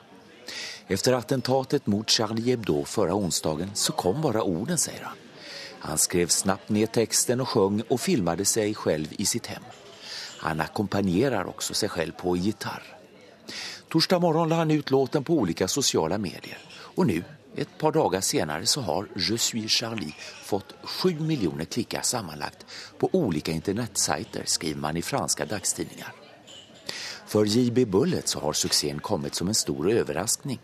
Efter 0.86 1.16
attentatet 1.18 1.88
mot 1.90 2.06
Charlie 2.06 2.52
Hebdo 2.52 2.84
forrige 2.86 3.18
onsdagen 3.18 3.74
så 3.74 3.96
kom 3.98 4.22
bare 4.22 4.46
orden, 4.46 4.78
sier 4.78 5.02
han. 5.02 5.18
Han 5.86 5.98
skrev 5.98 6.30
snabbt 6.30 6.70
ned 6.70 6.92
teksten 6.94 7.42
og 7.42 7.50
sang 7.50 7.82
og 7.88 7.98
filmet 8.00 8.46
seg 8.46 8.78
selv 8.78 9.18
i 9.18 9.26
sitt 9.26 9.50
hem. 9.50 9.66
Han 10.46 10.62
akkompagnerer 10.62 11.50
også 11.50 11.74
seg 11.74 11.90
selv 11.98 12.14
på 12.22 12.36
gitarr. 12.38 12.95
Torsdag 13.96 14.20
morgen 14.20 14.48
la 14.48 14.56
han 14.56 14.70
ut 14.70 14.90
låten 14.90 15.24
på 15.24 15.34
ulike 15.34 15.68
sosiale 15.68 16.18
medier. 16.18 16.58
Og 17.00 17.06
nå, 17.08 17.14
et 17.56 17.70
par 17.80 17.94
dager 17.96 18.20
senere, 18.20 18.66
så 18.68 18.82
har 18.84 19.08
Je 19.16 19.38
suis 19.40 19.72
Charlie 19.72 20.12
fått 20.44 20.74
sju 20.84 21.14
millioner 21.20 21.64
klikker 21.64 22.04
sammenlagt 22.04 22.66
på 22.98 23.08
ulike 23.12 23.52
internettsider, 23.56 24.44
skriver 24.44 24.80
man 24.80 24.96
i 24.96 25.02
franske 25.02 25.46
dagstidninger. 25.48 26.12
For 27.26 27.48
JB 27.48 27.86
Bullet 27.88 28.28
så 28.28 28.44
har 28.44 28.52
suksessen 28.52 29.00
kommet 29.00 29.34
som 29.34 29.48
en 29.48 29.54
stor 29.54 29.88
overraskning. 29.88 30.60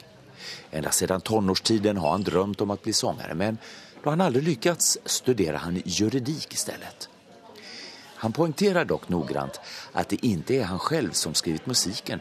Enda 0.70 0.90
siden 0.92 1.20
tonårstiden 1.20 1.96
har 1.96 2.10
han 2.10 2.28
drømt 2.28 2.60
om 2.60 2.76
å 2.76 2.80
bli 2.84 2.92
sanger, 2.92 3.32
men 3.34 3.56
da 4.04 4.10
han 4.10 4.28
aldri 4.28 4.44
lykkes, 4.52 4.98
studerer 5.06 5.64
han 5.64 5.80
juridik 5.84 6.52
stedet. 6.52 7.08
Han 8.16 8.32
poengterer 8.32 8.84
dock 8.84 9.08
noggrant 9.08 9.56
at 9.94 10.12
det 10.12 10.20
ikke 10.20 10.60
er 10.60 10.68
han 10.68 10.84
selv 10.84 11.16
som 11.16 11.32
skrivit 11.34 11.64
musikken. 11.66 12.20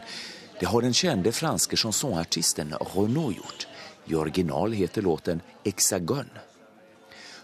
Det 0.62 0.66
har 0.66 0.82
den 0.82 0.94
kjente 0.94 1.32
franske 1.32 1.76
chansonartisten 1.76 2.74
Renaud 2.94 3.36
gjort. 3.36 3.66
I 4.04 4.14
original 4.14 4.72
heter 4.72 5.02
låten 5.02 5.40
Hexagon. 5.64 6.28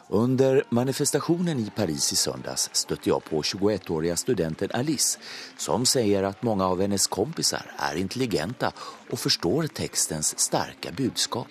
Under 0.09 0.63
manifestationen 0.69 1.59
i 1.59 1.71
Paris 1.77 2.13
i 2.13 2.17
söndags 2.17 2.71
stötte 2.73 3.09
jag 3.09 3.25
på 3.25 3.43
21-åriga 3.43 4.17
studenten 4.17 4.71
Alice 4.73 5.19
som 5.57 5.87
säger 5.87 6.23
att 6.23 6.43
många 6.43 6.67
av 6.67 6.81
hennes 6.81 7.07
kompisar 7.07 7.75
är 7.79 7.97
intelligenta 7.97 8.73
och 9.11 9.19
förstår 9.19 9.67
textens 9.67 10.39
starka 10.39 10.93
budskap. 10.93 11.49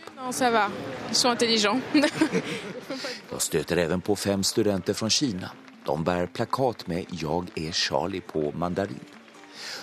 Jag 3.32 3.42
stöter 3.42 3.78
även 3.78 4.02
på 4.02 4.16
fem 4.16 4.44
studenter 4.44 4.94
från 4.94 5.10
Kina. 5.10 5.52
De 5.86 6.04
bär 6.04 6.26
plakat 6.28 6.88
med 6.88 7.06
Jag 7.10 7.48
är 7.56 7.72
Charlie 7.72 8.22
på 8.22 8.52
mandarin. 8.56 9.17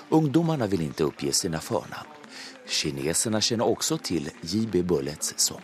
Ungdomarna 0.09 0.67
vill 0.67 0.81
inte 0.81 1.05
uppge 1.05 1.33
sina 1.33 1.61
förnamn. 1.61 2.09
Kineserna 2.67 3.41
kjenner 3.41 3.69
også 3.69 3.99
til 3.99 4.31
J.B. 4.41 4.83
Bullets 4.83 5.35
sång. 5.37 5.63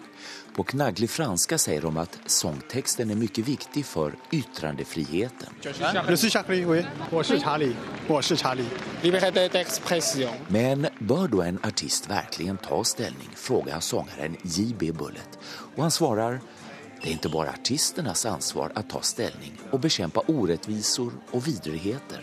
På 0.54 0.64
knagglig 0.64 1.10
franska 1.10 1.58
sier 1.58 1.80
de 1.80 1.96
at 2.02 2.16
sångteksten 2.26 3.10
er 3.10 3.16
mye 3.16 3.42
viktig 3.46 3.84
for 3.86 4.16
ytrandefriheten. 4.34 5.54
Men 10.48 10.86
bør 10.98 11.28
då 11.28 11.42
en 11.42 11.58
artist 11.62 12.10
verkligen 12.10 12.56
ta 12.56 12.84
ställning, 12.84 13.30
frågar 13.34 13.80
sångaren 13.80 14.36
J.B. 14.42 14.92
Bullet. 14.92 15.38
Og 15.76 15.82
han 15.82 15.90
svarer 15.90 16.40
det 17.00 17.08
er 17.08 17.16
ikke 17.16 17.30
bare 17.32 17.54
artisternas 17.56 18.26
ansvar 18.28 18.74
å 18.76 18.82
ta 18.84 19.00
stilling 19.00 19.54
og 19.70 19.80
bekjempe 19.80 20.20
orättvisor 20.28 21.14
og 21.32 21.44
vidrigheter, 21.46 22.20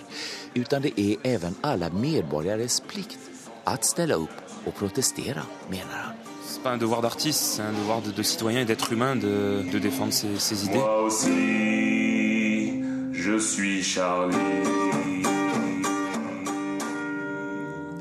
utan 0.54 0.86
det 0.86 0.94
er 1.02 1.18
også 1.40 1.54
alle 1.66 1.90
medborgares 1.94 2.78
plikt 2.86 3.18
å 3.66 3.74
stille 3.82 4.20
opp 4.22 4.68
og 4.68 4.76
protestere, 4.78 5.42
mener 5.72 5.98
han. 5.98 6.16
C'est 6.46 6.62
pas 6.64 6.72
un 6.72 6.78
devoir 6.78 7.02
d'artiste, 7.02 7.44
c'est 7.44 7.62
un 7.62 7.74
devoir 7.74 8.02
de, 8.02 8.12
de 8.12 8.24
citoyen 8.24 8.62
et 8.62 8.66
d'être 8.66 8.94
humain 8.94 9.16
de, 9.16 9.64
de 9.72 9.80
défendre 9.80 10.14
ses, 10.14 10.38
ses, 10.40 10.66
idées. 10.66 10.78
Moi 10.78 11.02
aussi, 11.04 12.84
je 13.12 13.40
suis 13.40 13.84
Charlie. 13.84 14.36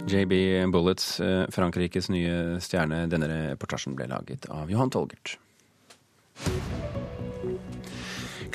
JB 0.07 0.71
Bullets, 0.71 1.21
eh, 1.21 1.47
Frankrikes 1.51 2.09
nye 2.15 2.61
stjerne. 2.63 3.09
Denne 3.11 3.27
reportasjen 3.27 3.97
ble 3.99 4.07
laget 4.07 4.47
av 4.55 4.71
Johan 4.71 4.93
Tolgert. 4.95 5.39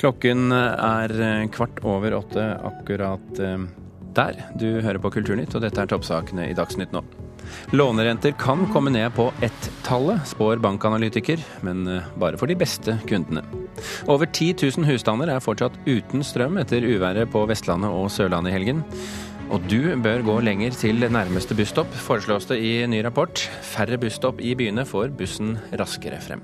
Klokken 0.02 0.50
er 0.52 1.12
eh, 1.14 1.48
kvart 1.54 1.78
over 1.86 2.16
åtte 2.16 2.42
akkurat 2.66 3.38
eh, 3.38 3.66
der. 4.16 4.38
Du 4.58 4.80
hører 4.82 4.98
på 4.98 5.12
Kulturnytt, 5.14 5.54
og 5.54 5.62
dette 5.62 5.78
er 5.78 5.90
toppsakene 5.90 6.48
i 6.50 6.56
Dagsnytt 6.58 6.94
nå. 6.94 7.04
Lånerenter 7.70 8.34
kan 8.38 8.64
komme 8.72 8.90
ned 8.94 9.12
på 9.14 9.28
ett-tallet, 9.44 10.24
spår 10.26 10.62
bankanalytiker, 10.64 11.42
men 11.66 11.84
eh, 11.86 12.08
bare 12.18 12.40
for 12.40 12.50
de 12.50 12.56
beste 12.58 12.96
kundene. 13.06 13.44
Over 14.10 14.26
10 14.26 14.56
000 14.58 14.88
husstander 14.90 15.30
er 15.30 15.44
fortsatt 15.44 15.78
uten 15.86 16.26
strøm 16.26 16.58
etter 16.62 16.82
uværet 16.82 17.30
på 17.30 17.44
Vestlandet 17.50 17.94
og 17.94 18.10
Sørlandet 18.10 18.50
i 18.50 18.56
helgen. 18.56 18.82
Og 19.52 19.62
du 19.68 19.92
bør 20.02 20.24
gå 20.26 20.38
lenger 20.42 20.74
til 20.80 21.04
nærmeste 21.12 21.54
busstopp, 21.58 21.92
foreslås 22.08 22.48
det 22.50 22.58
i 22.64 22.74
ny 22.88 23.04
rapport. 23.04 23.44
Færre 23.74 24.00
busstopp 24.00 24.40
i 24.40 24.56
byene 24.58 24.86
får 24.88 25.14
bussen 25.18 25.54
raskere 25.78 26.18
frem. 26.24 26.42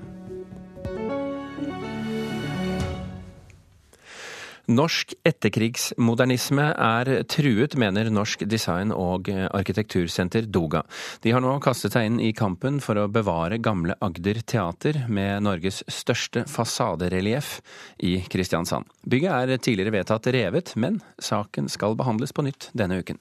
Norsk 4.69 5.15
etterkrigsmodernisme 5.25 6.67
er 6.77 7.09
truet, 7.25 7.73
mener 7.79 8.11
Norsk 8.13 8.43
design- 8.45 8.93
og 8.93 9.25
arkitektursenter 9.33 10.45
Doga. 10.45 10.83
De 11.23 11.33
har 11.33 11.41
nå 11.41 11.55
kastet 11.63 11.95
seg 11.95 12.05
inn 12.05 12.19
i 12.21 12.29
kampen 12.37 12.77
for 12.83 12.99
å 13.01 13.07
bevare 13.09 13.57
gamle 13.57 13.97
Agder 14.05 14.43
teater 14.45 15.01
med 15.09 15.41
Norges 15.47 15.81
største 15.89 16.45
fasaderelieff 16.45 17.63
i 17.97 18.19
Kristiansand. 18.29 18.85
Bygget 19.09 19.55
er 19.55 19.57
tidligere 19.57 19.95
vedtatt 19.97 20.29
revet, 20.37 20.75
men 20.77 21.01
saken 21.17 21.65
skal 21.65 21.97
behandles 21.97 22.35
på 22.35 22.45
nytt 22.45 22.69
denne 22.77 23.01
uken. 23.01 23.17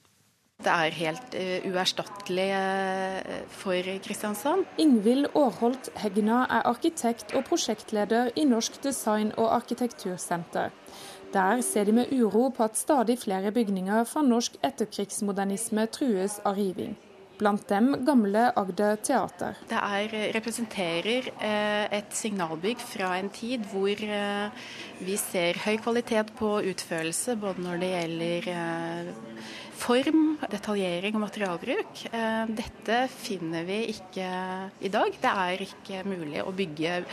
Det 0.59 0.73
er 0.75 0.95
helt 0.99 1.35
uh, 1.39 1.67
uerstattelig 1.71 2.49
uh, 2.51 3.35
for 3.61 3.91
Kristiansand. 4.03 4.65
Ingvild 4.83 5.29
Aarholt 5.39 5.93
Hegna 6.03 6.41
er 6.51 6.67
arkitekt 6.67 7.31
og 7.39 7.45
prosjektleder 7.47 8.33
i 8.35 8.45
Norsk 8.51 8.81
design- 8.83 9.31
og 9.39 9.53
arkitektursenter. 9.55 10.75
Der 11.33 11.61
ser 11.61 11.85
de 11.85 11.93
med 11.93 12.13
uro 12.13 12.49
på 12.49 12.65
at 12.65 12.77
stadig 12.77 13.19
flere 13.21 13.53
bygninger 13.53 14.05
fra 14.09 14.23
norsk 14.25 14.55
etterkrigsmodernisme 14.65 15.85
trues 15.93 16.39
av 16.49 16.57
riving. 16.57 16.95
Blant 17.39 17.69
dem 17.69 17.93
gamle 18.07 18.49
Agder 18.57 18.97
teater. 19.05 19.59
Det 19.69 19.79
er, 19.79 20.15
representerer 20.35 21.29
eh, 21.37 21.85
et 22.01 22.17
signalbygg 22.17 22.81
fra 22.81 23.13
en 23.19 23.29
tid 23.31 23.69
hvor 23.71 23.93
eh, 23.93 24.65
vi 25.05 25.19
ser 25.21 25.61
høy 25.67 25.77
kvalitet 25.85 26.33
på 26.41 26.57
utførelse, 26.73 27.37
både 27.39 27.63
når 27.63 27.85
det 27.85 27.93
gjelder 27.93 28.51
eh, 28.55 29.13
form, 29.79 30.25
detaljering 30.51 31.15
og 31.15 31.27
materialbruk. 31.29 32.03
Dette 32.59 32.97
finner 33.21 33.69
vi 33.69 33.79
ikke 33.93 34.33
i 34.83 34.91
dag. 34.91 35.21
Det 35.23 35.37
er 35.45 35.63
ikke 35.69 36.03
mulig 36.09 36.43
å 36.43 36.57
bygge 36.57 37.05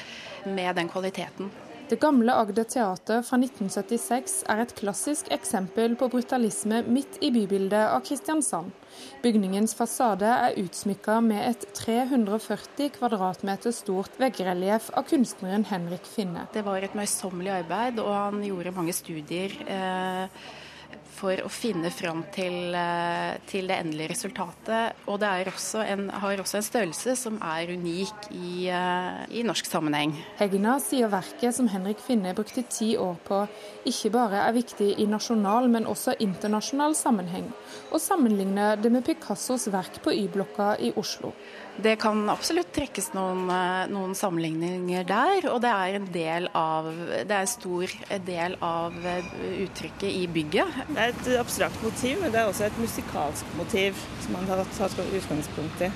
med 0.48 0.74
den 0.80 0.90
kvaliteten. 0.90 1.54
Det 1.86 2.00
gamle 2.02 2.34
Agder 2.34 2.66
teater 2.66 3.20
fra 3.22 3.38
1976 3.38 4.40
er 4.50 4.64
et 4.64 4.72
klassisk 4.74 5.28
eksempel 5.36 5.94
på 6.00 6.08
brutalisme 6.10 6.80
midt 6.90 7.20
i 7.22 7.30
bybildet 7.30 7.92
av 7.92 8.02
Kristiansand. 8.08 8.72
Bygningens 9.22 9.76
fasade 9.78 10.26
er 10.26 10.58
utsmykka 10.64 11.20
med 11.22 11.44
et 11.52 11.68
340 11.78 12.90
kvadratmeter 12.98 13.76
stort 13.76 14.18
veggrelieff 14.18 14.90
av 14.98 15.06
kunstneren 15.12 15.68
Henrik 15.70 16.10
Finne. 16.10 16.48
Det 16.56 16.66
var 16.66 16.82
et 16.82 16.98
møysommelig 16.98 17.54
arbeid, 17.60 18.02
og 18.02 18.10
han 18.18 18.42
gjorde 18.48 18.74
mange 18.74 18.96
studier. 18.98 19.54
Eh, 19.70 20.42
for 21.16 21.40
å 21.46 21.50
finne 21.52 21.90
fram 21.94 22.24
til, 22.36 22.76
eh, 22.76 23.38
til, 23.48 23.68
det 23.70 23.78
endelige 23.80 24.12
resultatet. 24.12 24.96
Og 25.08 25.20
det 25.22 25.32
også 25.48 25.84
en, 25.86 26.10
har 26.10 26.42
også 26.42 26.60
en 26.60 26.68
størrelse 26.68 27.16
som 27.20 27.40
er 27.42 27.72
unik 27.72 28.30
i, 28.32 28.68
eh, 28.70 29.26
i 29.40 29.44
norsk 29.48 29.66
sammenheng. 29.66 30.16
Hegna 30.40 30.78
sier 30.84 31.12
verket 31.12 31.56
som 31.56 31.70
Henrik 31.72 32.00
Finne 32.04 32.36
brukte 32.36 32.66
ti 32.70 32.96
år 32.98 33.18
på, 33.26 33.48
ikke 33.86 34.12
bare 34.12 34.48
er 34.48 34.54
viktig 34.54 35.00
i 35.00 35.06
nasjonal, 35.06 35.70
men 35.70 35.86
også 35.86 36.18
internasjonal 36.20 36.96
sammenheng, 36.96 37.52
og 37.92 38.02
sammenligner 38.02 38.82
det 38.82 38.92
med 38.92 39.06
Picassos 39.06 39.68
verk 39.68 40.02
på 40.04 40.14
Y-blokka 40.14 40.76
i 40.80 40.92
Oslo. 40.96 41.34
Det 41.76 41.98
kan 42.00 42.30
absolutt 42.32 42.72
trekkes 42.72 43.10
noen, 43.14 43.50
eh, 43.52 43.88
noen, 43.92 44.14
sammenligninger 44.16 45.04
der, 45.04 45.50
og 45.52 45.60
det 45.62 45.72
er 45.72 45.96
en 45.96 46.06
del 46.12 46.48
av 46.56 46.86
Det 46.86 47.32
er 47.32 47.42
en 47.42 47.48
stor 47.48 47.88
del 48.26 48.56
av 48.62 48.94
uttrykket 48.96 50.08
i 50.08 50.28
bygget. 50.28 50.96
Er 51.06 51.12
et 51.14 51.28
abstrakt 51.38 51.84
motiv, 51.86 52.18
men 52.18 52.32
det 52.34 52.40
er 52.40 52.48
også 52.50 52.64
et 52.66 52.78
musikalsk 52.82 53.50
motiv 53.60 54.00
som 54.24 54.32
man 54.34 54.48
har 54.50 54.64
tatt 54.74 54.96
utgangspunkt 55.04 55.84
i. 55.86 55.90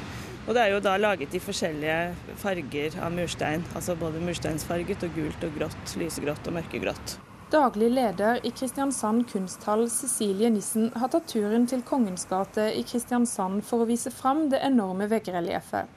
Og 0.44 0.54
det 0.54 0.62
er 0.62 0.76
jo 0.76 0.82
da 0.86 0.94
laget 1.02 1.34
i 1.34 1.42
forskjellige 1.42 2.36
farger 2.44 3.00
av 3.02 3.16
murstein, 3.16 3.66
altså 3.74 3.98
både 3.98 4.22
mursteinsfarget 4.22 5.08
og 5.08 5.18
gult 5.18 5.48
og 5.50 5.58
grått, 5.58 5.98
lysegrått 5.98 6.52
og 6.52 6.60
mørkegrått. 6.60 7.18
Daglig 7.50 7.88
leder 7.90 8.40
i 8.46 8.52
Kristiansand 8.52 9.24
kunsthall, 9.32 9.88
Cecilie 9.90 10.52
Nissen, 10.54 10.92
har 10.94 11.10
tatt 11.10 11.32
turen 11.32 11.64
til 11.66 11.82
Kongens 11.82 12.28
gate 12.30 12.68
i 12.78 12.84
Kristiansand 12.86 13.64
for 13.66 13.82
å 13.82 13.88
vise 13.90 14.12
fram 14.14 14.44
det 14.52 14.60
enorme 14.68 15.08
veggrelieffet. 15.10 15.90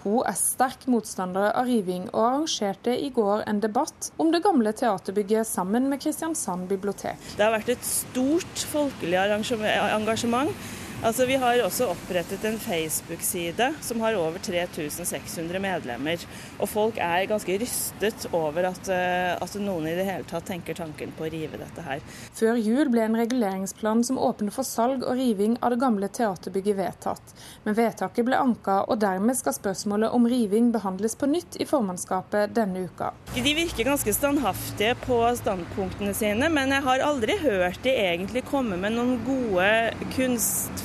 Hun 0.00 0.22
er 0.24 0.38
sterk 0.40 0.86
motstander 0.88 1.50
av 1.50 1.68
riving, 1.68 2.06
og 2.14 2.22
arrangerte 2.22 2.94
i 2.96 3.10
går 3.12 3.44
en 3.50 3.60
debatt 3.60 4.08
om 4.16 4.32
det 4.32 4.40
gamle 4.46 4.72
teaterbygget 4.72 5.44
sammen 5.50 5.90
med 5.92 6.00
Kristiansand 6.00 6.70
bibliotek. 6.72 7.20
Det 7.36 7.44
har 7.44 7.52
vært 7.52 7.74
et 7.76 7.84
stort 7.84 8.64
folkelig 8.72 9.20
engasjement. 9.20 10.56
Altså, 11.04 11.26
Vi 11.26 11.36
har 11.36 11.60
også 11.60 11.90
opprettet 11.92 12.44
en 12.48 12.54
Facebook-side 12.58 13.66
som 13.84 14.00
har 14.00 14.14
over 14.16 14.40
3600 14.40 15.60
medlemmer. 15.60 16.22
Og 16.56 16.68
folk 16.70 16.96
er 16.96 17.26
ganske 17.28 17.58
rystet 17.60 18.24
over 18.32 18.70
at, 18.70 18.88
eh, 18.88 19.34
at 19.36 19.56
noen 19.60 19.84
i 19.90 19.92
det 19.98 20.06
hele 20.08 20.24
tatt 20.24 20.46
tenker 20.48 20.72
tanken 20.78 21.12
på 21.12 21.26
å 21.26 21.28
rive 21.28 21.60
dette 21.60 21.84
her. 21.84 22.00
Før 22.32 22.56
jul 22.56 22.88
ble 22.88 23.02
en 23.04 23.18
reguleringsplan 23.20 24.00
som 24.08 24.16
åpner 24.16 24.54
for 24.54 24.64
salg 24.64 25.04
og 25.04 25.18
riving 25.18 25.58
av 25.60 25.74
det 25.74 25.80
gamle 25.82 26.08
teaterbygget 26.08 26.78
vedtatt. 26.80 27.36
Men 27.66 27.76
vedtaket 27.76 28.24
ble 28.24 28.40
anka, 28.40 28.78
og 28.88 29.00
dermed 29.04 29.36
skal 29.36 29.52
spørsmålet 29.52 30.08
om 30.08 30.24
riving 30.24 30.72
behandles 30.72 31.18
på 31.20 31.28
nytt 31.28 31.60
i 31.60 31.68
formannskapet 31.68 32.56
denne 32.56 32.86
uka. 32.88 33.12
De 33.34 33.54
virker 33.54 33.90
ganske 33.90 34.16
standhaftige 34.16 34.96
på 35.04 35.20
standpunktene 35.36 36.16
sine, 36.16 36.48
men 36.48 36.72
jeg 36.72 36.88
har 36.88 37.04
aldri 37.04 37.36
hørt 37.44 37.82
de 37.84 37.92
egentlig 37.92 38.46
komme 38.48 38.80
med 38.80 38.96
noen 38.96 39.18
gode 39.28 39.68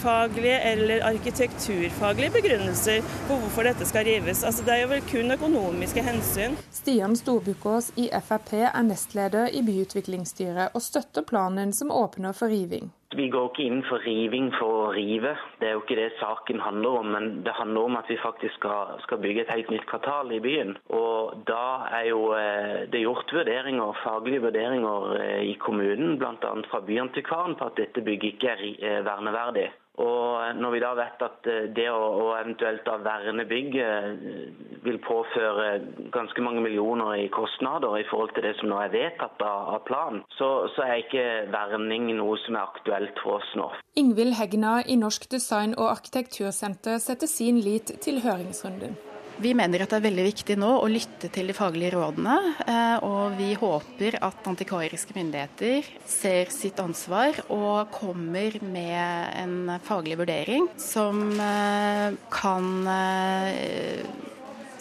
kunstfaglige 0.09 0.59
eller 0.59 1.03
arkitekturfaglige 1.05 2.31
begrunnelser 2.31 3.01
for 3.27 3.37
hvorfor 3.37 3.63
dette 3.63 3.85
skal 3.85 4.05
rives. 4.05 4.43
Altså, 4.43 4.63
det 4.65 4.73
er 4.73 4.81
jo 4.81 4.87
vel 4.89 5.03
kun 5.11 5.31
økonomiske 5.31 6.03
hensyn. 6.03 6.57
Stian 6.73 7.15
Storbukkås 7.15 7.91
i 7.95 8.09
Frp 8.09 8.53
er 8.53 8.81
nestleder 8.81 9.53
i 9.53 9.61
byutviklingsstyret 9.61 10.73
og 10.73 10.81
støtter 10.81 11.21
planen 11.21 11.73
som 11.73 11.91
åpner 11.91 12.33
for 12.33 12.49
riving. 12.49 12.89
Vi 13.17 13.25
går 13.33 13.47
ikke 13.49 13.63
inn 13.65 13.79
for 13.87 14.03
riving 14.05 14.51
for 14.53 14.83
å 14.83 14.89
rive, 14.93 15.31
det 15.57 15.65
er 15.65 15.73
jo 15.73 15.81
ikke 15.81 15.97
det 15.97 16.11
saken 16.19 16.59
handler 16.61 16.99
om. 16.99 17.07
Men 17.15 17.29
det 17.45 17.55
handler 17.57 17.87
om 17.89 17.97
at 17.97 18.11
vi 18.11 18.19
faktisk 18.21 18.59
skal, 18.59 18.93
skal 19.01 19.21
bygge 19.23 19.47
et 19.47 19.53
helt 19.55 19.71
nytt 19.73 19.87
kvartal 19.89 20.29
i 20.35 20.41
byen. 20.43 20.75
Og 20.93 21.41
da 21.49 21.89
er 22.01 22.05
jo 22.11 22.21
eh, 22.37 22.85
det 22.93 23.01
gjort 23.01 23.33
vurderinger, 23.33 23.97
faglige 24.03 24.45
vurderinger 24.45 25.09
eh, 25.23 25.41
i 25.49 25.57
kommunen, 25.57 26.19
bl.a. 26.21 26.53
fra 26.69 26.85
Byantikvaren, 26.85 27.57
på 27.57 27.71
at 27.71 27.81
dette 27.81 28.05
bygget 28.05 28.37
ikke 28.37 28.53
er 28.53 28.65
eh, 28.77 29.01
verneverdig. 29.09 29.71
Og 29.99 30.55
når 30.55 30.71
vi 30.71 30.79
da 30.79 30.93
vet 30.95 31.23
at 31.25 31.47
det 31.75 31.87
å, 31.91 32.29
eventuelt 32.37 32.85
da 32.87 32.95
verne 33.03 33.43
bygget 33.49 34.21
vil 34.85 34.99
påføre 35.03 35.65
ganske 36.13 36.43
mange 36.45 36.63
millioner 36.63 37.17
i 37.19 37.27
kostnader 37.33 37.97
i 37.99 38.05
forhold 38.07 38.31
til 38.35 38.47
det 38.47 38.53
som 38.61 38.71
nå 38.71 38.79
er 38.79 38.93
vedtatt 38.93 39.43
av 39.43 39.81
plan, 39.89 40.21
så, 40.37 40.69
så, 40.75 40.85
er 40.85 41.03
ikke 41.03 41.25
verning 41.51 42.07
noe 42.15 42.37
som 42.45 42.55
er 42.55 42.69
aktuelt 42.69 42.98
for 43.23 43.39
oss 43.39 43.51
nå. 43.55 43.69
Ingvild 43.99 44.37
Hegna 44.39 44.79
i 44.83 44.97
Norsk 44.99 45.29
design- 45.31 45.77
og 45.77 45.91
arkitektursenter 45.91 46.99
setter 47.03 47.27
sin 47.27 47.61
lit 47.63 47.95
til 48.03 48.21
høringsrunden. 48.25 48.97
Vi 49.39 49.53
mener 49.55 49.85
at 49.85 49.93
det 49.93 50.01
er 50.01 50.03
veldig 50.03 50.23
viktig 50.25 50.55
nå 50.59 50.69
å 50.81 50.87
lytte 50.91 51.29
til 51.31 51.47
de 51.47 51.53
faglige 51.55 51.93
rådene. 51.93 52.33
Eh, 52.59 53.05
og 53.07 53.37
vi 53.37 53.53
håper 53.55 54.17
at 54.25 54.49
antikvariske 54.51 55.15
myndigheter 55.15 55.87
ser 56.03 56.51
sitt 56.51 56.81
ansvar 56.83 57.39
og 57.47 57.87
kommer 57.95 58.57
med 58.59 59.39
en 59.39 59.77
faglig 59.85 60.19
vurdering 60.19 60.67
som 60.75 61.21
eh, 61.39 62.19
kan 62.35 62.67
eh, 62.91 64.03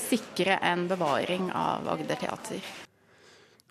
sikre 0.08 0.58
en 0.58 0.88
bevaring 0.90 1.52
av 1.54 1.86
Agder 1.94 2.18
teater. 2.18 2.72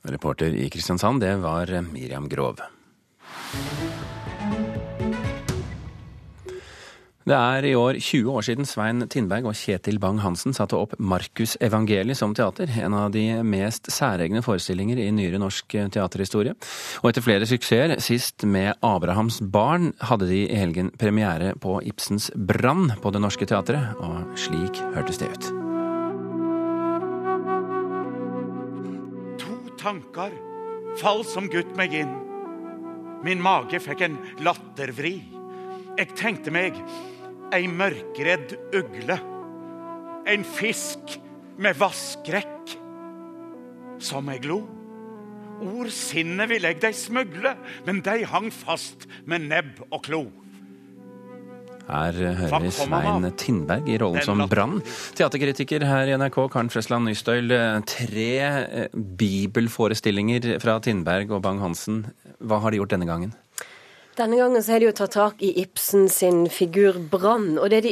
Reporter 0.07 0.55
i 0.55 0.69
Kristiansand, 0.71 1.19
det 1.19 1.35
var 1.43 1.73
Miriam 1.91 2.31
Grov. 2.31 2.63
Det 7.27 7.35
er 7.35 7.65
i 7.67 7.73
år 7.75 7.97
20 7.99 8.29
år 8.39 8.45
siden 8.47 8.63
Svein 8.63 9.03
Tindberg 9.11 9.49
og 9.49 9.55
Kjetil 9.59 9.97
Bang-Hansen 9.99 10.53
satte 10.55 10.77
opp 10.79 10.93
Markusevangeliet 10.95 12.15
som 12.15 12.31
teater, 12.31 12.71
en 12.79 12.93
av 12.95 13.09
de 13.11 13.25
mest 13.43 13.89
særegne 13.91 14.39
forestillinger 14.45 15.01
i 15.03 15.09
nyere 15.11 15.41
norsk 15.41 15.75
teaterhistorie. 15.91 16.53
Og 17.01 17.09
etter 17.09 17.25
flere 17.25 17.49
suksesser, 17.49 17.97
sist 17.99 18.45
med 18.47 18.79
Abrahams 18.79 19.41
barn, 19.43 19.89
hadde 19.99 20.29
de 20.29 20.45
i 20.45 20.55
helgen 20.55 20.93
premiere 20.95 21.51
på 21.59 21.81
Ibsens 21.89 22.29
Brann 22.31 22.93
på 23.03 23.11
Det 23.11 23.19
Norske 23.19 23.49
Teatret, 23.49 23.99
og 23.99 24.39
slik 24.39 24.79
hørtes 24.95 25.19
det 25.19 25.27
ut. 25.27 25.49
To 29.43 29.59
tanker 29.83 30.31
fall 31.03 31.27
som 31.27 31.51
gutt 31.51 31.75
meg 31.75 31.99
inn. 32.05 32.15
Min 33.27 33.43
mage 33.43 33.83
fikk 33.83 34.07
en 34.07 34.17
lattervri. 34.47 35.17
Jeg 35.97 36.13
tenkte 36.15 36.55
meg 36.55 36.77
ei 37.55 37.67
mørkredd 37.71 38.55
ugle. 38.75 39.19
En 40.27 40.43
fisk 40.43 41.17
med 41.61 41.77
vasskrekk. 41.79 42.75
Som 44.03 44.29
jeg 44.33 44.43
lo. 44.45 44.61
Ord 45.57 45.89
sinnet 45.93 46.51
vil 46.51 46.67
jeg 46.67 46.77
dei 46.83 46.91
smugle, 46.93 47.55
men 47.87 48.03
de 48.05 48.19
hang 48.29 48.51
fast 48.53 49.07
med 49.25 49.47
nebb 49.49 49.79
og 49.89 50.03
klo. 50.05 50.27
Her 51.87 52.17
hører 52.35 52.67
Svein 52.75 53.25
Tindberg 53.39 53.87
i 53.87 53.95
rollen 54.01 54.25
som 54.25 54.43
Brann. 54.51 54.81
Teaterkritiker 55.15 55.85
her 55.87 56.11
i 56.11 56.17
NRK, 56.19 56.41
Karen 56.51 56.69
Frøsland 56.69 57.07
Nystøyl. 57.07 57.53
Tre 57.87 58.29
eh, 58.43 58.89
bibelforestillinger 58.93 60.57
fra 60.63 60.81
Tindberg 60.83 61.31
og 61.31 61.45
Bang-Hansen. 61.47 62.03
Hva 62.43 62.59
har 62.61 62.75
de 62.75 62.81
gjort 62.81 62.91
denne 62.91 63.07
gangen? 63.07 63.31
Denne 64.17 64.37
gangen 64.37 64.63
så 64.63 64.71
har 64.73 64.81
de 64.81 64.87
jo 64.87 64.95
tatt 64.97 65.13
tak 65.13 65.41
i 65.45 65.51
Ibsen 65.61 66.07
sin 66.09 66.47
figur 66.49 66.95
Brann. 67.11 67.59
Og 67.61 67.69
det 67.69 67.83
de 67.85 67.91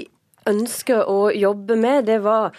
ønsker 0.49 1.05
å 1.05 1.29
jobbe 1.29 1.77
med, 1.77 2.07
det 2.09 2.23
var 2.25 2.55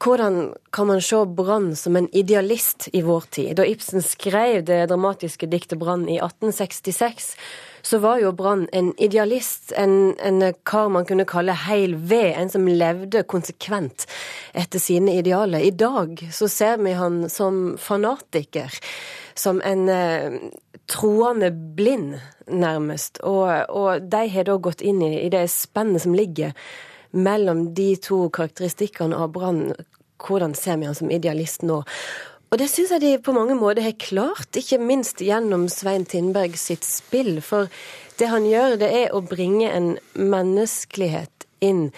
hvordan 0.00 0.54
kan 0.72 0.86
man 0.86 1.00
se 1.00 1.24
Brann 1.26 1.76
som 1.76 1.96
en 1.96 2.08
idealist 2.16 2.88
i 2.92 3.02
vår 3.02 3.20
tid? 3.30 3.56
Da 3.56 3.66
Ibsen 3.66 4.02
skrev 4.02 4.64
det 4.64 4.86
dramatiske 4.88 5.46
diktet 5.46 5.78
Brann 5.78 6.08
i 6.08 6.16
1866, 6.16 7.36
så 7.82 7.98
var 7.98 8.20
jo 8.20 8.32
Brann 8.32 8.66
en 8.72 8.94
idealist, 8.98 9.72
en, 9.76 10.14
en 10.18 10.54
kar 10.64 10.88
man 10.88 11.04
kunne 11.04 11.28
kalle 11.28 11.52
heil 11.66 11.96
ved, 11.96 12.32
en 12.32 12.52
som 12.52 12.68
levde 12.68 13.26
konsekvent 13.28 14.06
etter 14.56 14.80
sine 14.80 15.18
idealer. 15.20 15.60
I 15.60 15.70
dag 15.76 16.24
så 16.32 16.48
ser 16.48 16.80
vi 16.80 16.96
han 16.96 17.26
som 17.28 17.76
fanatiker, 17.78 18.72
som 19.34 19.60
en 19.64 19.88
eh, 19.88 20.40
troende 20.88 21.52
blind, 21.52 22.16
nærmest. 22.48 23.20
Og, 23.20 23.52
og 23.68 24.08
de 24.10 24.28
har 24.32 24.48
da 24.48 24.56
gått 24.56 24.80
inn 24.80 25.04
i, 25.04 25.18
i 25.26 25.32
det 25.32 25.44
spennet 25.52 26.08
som 26.08 26.16
ligger 26.16 26.56
mellom 27.10 27.70
de 27.74 27.94
to 28.02 28.28
karakteristikkene 28.34 29.16
av 29.16 29.32
Brann. 29.34 29.70
Hvordan 30.20 30.54
ser 30.54 30.80
vi 30.80 30.88
han 30.88 30.96
som 30.98 31.10
idealist 31.10 31.64
nå? 31.66 31.82
Og 32.50 32.58
det 32.58 32.66
syns 32.66 32.90
jeg 32.90 33.02
de 33.04 33.12
på 33.22 33.34
mange 33.34 33.54
måter 33.54 33.84
har 33.84 33.94
klart, 34.02 34.56
ikke 34.58 34.80
minst 34.82 35.22
gjennom 35.22 35.68
Svein 35.70 36.02
Tindberg 36.08 36.56
sitt 36.58 36.82
spill. 36.86 37.38
For 37.46 37.70
det 38.18 38.30
han 38.32 38.48
gjør, 38.48 38.74
det 38.80 38.90
er 39.04 39.14
å 39.14 39.22
bringe 39.22 39.70
en 39.70 39.92
menneskelighet 40.18 41.46
inn 41.62 41.92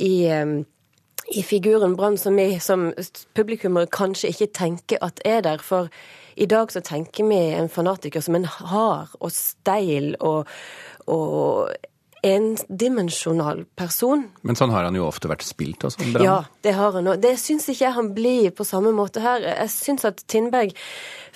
i, 0.00 0.24
i 0.32 1.42
figuren 1.44 1.96
Brann, 1.98 2.16
som 2.16 2.40
vi 2.40 2.54
som 2.62 2.88
publikummere 3.36 3.90
kanskje 3.92 4.32
ikke 4.32 4.48
tenker 4.56 5.04
at 5.04 5.20
er 5.28 5.44
der. 5.44 5.60
For 5.60 5.92
i 6.40 6.48
dag 6.48 6.72
så 6.72 6.80
tenker 6.80 7.28
vi 7.28 7.42
en 7.58 7.68
fanatiker 7.68 8.24
som 8.24 8.38
en 8.38 8.48
hard 8.48 9.12
og 9.20 9.32
steil 9.34 10.14
og, 10.24 10.48
og 11.04 11.68
endimensjonal 12.26 13.64
person. 13.78 14.24
Men 14.42 14.58
sånn 14.58 14.72
har 14.74 14.88
han 14.88 14.96
jo 14.98 15.06
ofte 15.06 15.30
vært 15.30 15.44
spilt 15.46 15.84
også, 15.86 16.02
Brann? 16.12 16.24
Ja, 16.24 16.38
det 16.66 16.74
har 16.78 16.96
han. 16.96 17.06
Og 17.12 17.22
det 17.22 17.36
syns 17.40 17.68
ikke 17.70 17.86
jeg 17.86 17.96
han 17.96 18.10
blir 18.16 18.50
på 18.56 18.66
samme 18.66 18.92
måte 18.96 19.22
her. 19.22 19.44
Jeg 19.44 19.70
syns 19.74 20.06
at 20.08 20.24
Tindberg 20.30 20.74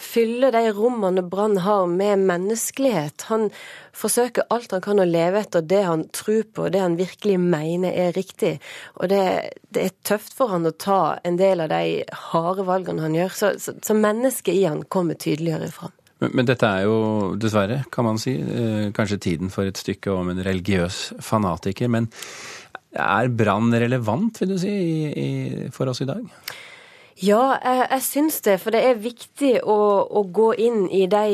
fyller 0.02 0.54
de 0.54 0.64
rommene 0.74 1.22
Brann 1.22 1.60
har 1.62 1.86
med 1.86 2.24
menneskelighet. 2.26 3.28
Han 3.30 3.48
forsøker 3.94 4.48
alt 4.50 4.74
han 4.74 4.82
kan 4.84 5.02
å 5.02 5.06
leve 5.06 5.44
etter 5.44 5.62
det 5.62 5.82
han 5.86 6.06
tror 6.14 6.44
på, 6.54 6.68
det 6.72 6.82
han 6.82 6.98
virkelig 6.98 7.38
mener 7.38 7.94
er 7.94 8.14
riktig. 8.16 8.56
Og 8.98 9.12
det, 9.12 9.22
det 9.70 9.86
er 9.86 9.96
tøft 10.02 10.34
for 10.34 10.50
han 10.54 10.66
å 10.66 10.74
ta 10.74 11.18
en 11.22 11.38
del 11.38 11.62
av 11.62 11.72
de 11.72 12.02
harde 12.32 12.66
valgene 12.66 13.06
han 13.06 13.18
gjør. 13.18 13.34
Så, 13.38 13.54
så, 13.62 13.76
så 13.82 13.98
mennesket 13.98 14.56
i 14.56 14.64
han 14.66 14.82
kommer 14.90 15.18
tydeligere 15.20 15.70
fram. 15.74 15.94
Men, 16.30 16.46
dette 16.46 16.68
er 16.68 16.86
jo 16.86 16.96
dessverre, 17.40 17.82
kan 17.92 18.06
man 18.06 18.20
si, 18.22 18.36
eh, 18.38 18.90
kanskje 18.94 19.18
tiden 19.18 19.50
for 19.50 19.66
et 19.66 19.78
stykke 19.78 20.12
om 20.14 20.30
en 20.30 20.42
religiøs 20.44 21.18
fanatiker. 21.20 21.90
Men 21.90 22.10
er 22.92 23.30
brann 23.32 23.72
relevant, 23.72 24.38
vil 24.42 24.54
du 24.54 24.58
si, 24.60 24.74
for 25.74 25.90
oss 25.90 26.02
i 26.04 26.08
dag? 26.10 26.22
Ja, 27.22 27.58
jeg, 27.62 27.86
jeg 27.90 28.02
syns 28.06 28.40
det. 28.46 28.58
For 28.62 28.74
det 28.74 28.82
er 28.86 29.02
viktig 29.02 29.54
å, 29.62 29.78
å 30.10 30.24
gå 30.30 30.52
inn 30.62 30.84
i 30.90 31.06
de 31.10 31.24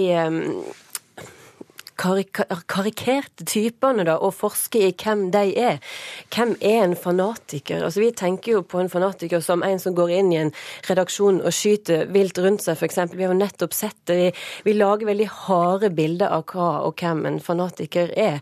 um 1.98 2.62
karikerte 2.66 3.44
typene 3.44 4.04
da, 4.06 4.16
og 4.22 4.34
forske 4.38 4.80
i 4.86 4.94
hvem 4.94 5.28
de 5.34 5.52
er. 5.58 5.78
Hvem 6.34 6.54
er 6.60 6.84
en 6.84 6.96
fanatiker? 6.96 7.84
Altså, 7.84 8.00
Vi 8.00 8.10
tenker 8.12 8.52
jo 8.52 8.62
på 8.62 8.80
en 8.80 8.90
fanatiker 8.90 9.40
som 9.40 9.62
en 9.62 9.78
som 9.78 9.94
går 9.94 10.10
inn 10.10 10.32
i 10.32 10.36
en 10.36 10.52
redaksjon 10.88 11.40
og 11.42 11.52
skyter 11.52 12.06
vilt 12.06 12.38
rundt 12.38 12.62
seg, 12.62 12.76
f.eks. 12.78 12.98
Vi 13.12 13.24
har 13.24 13.32
jo 13.32 13.38
nettopp 13.38 13.74
sett 13.74 13.98
det. 14.06 14.16
Vi, 14.16 14.32
vi 14.64 14.76
lager 14.78 15.06
veldig 15.06 15.28
harde 15.46 15.90
bilder 15.90 16.28
av 16.28 16.46
hva 16.52 16.70
og 16.86 16.98
hvem 17.00 17.26
en 17.26 17.40
fanatiker 17.40 18.12
er. 18.16 18.40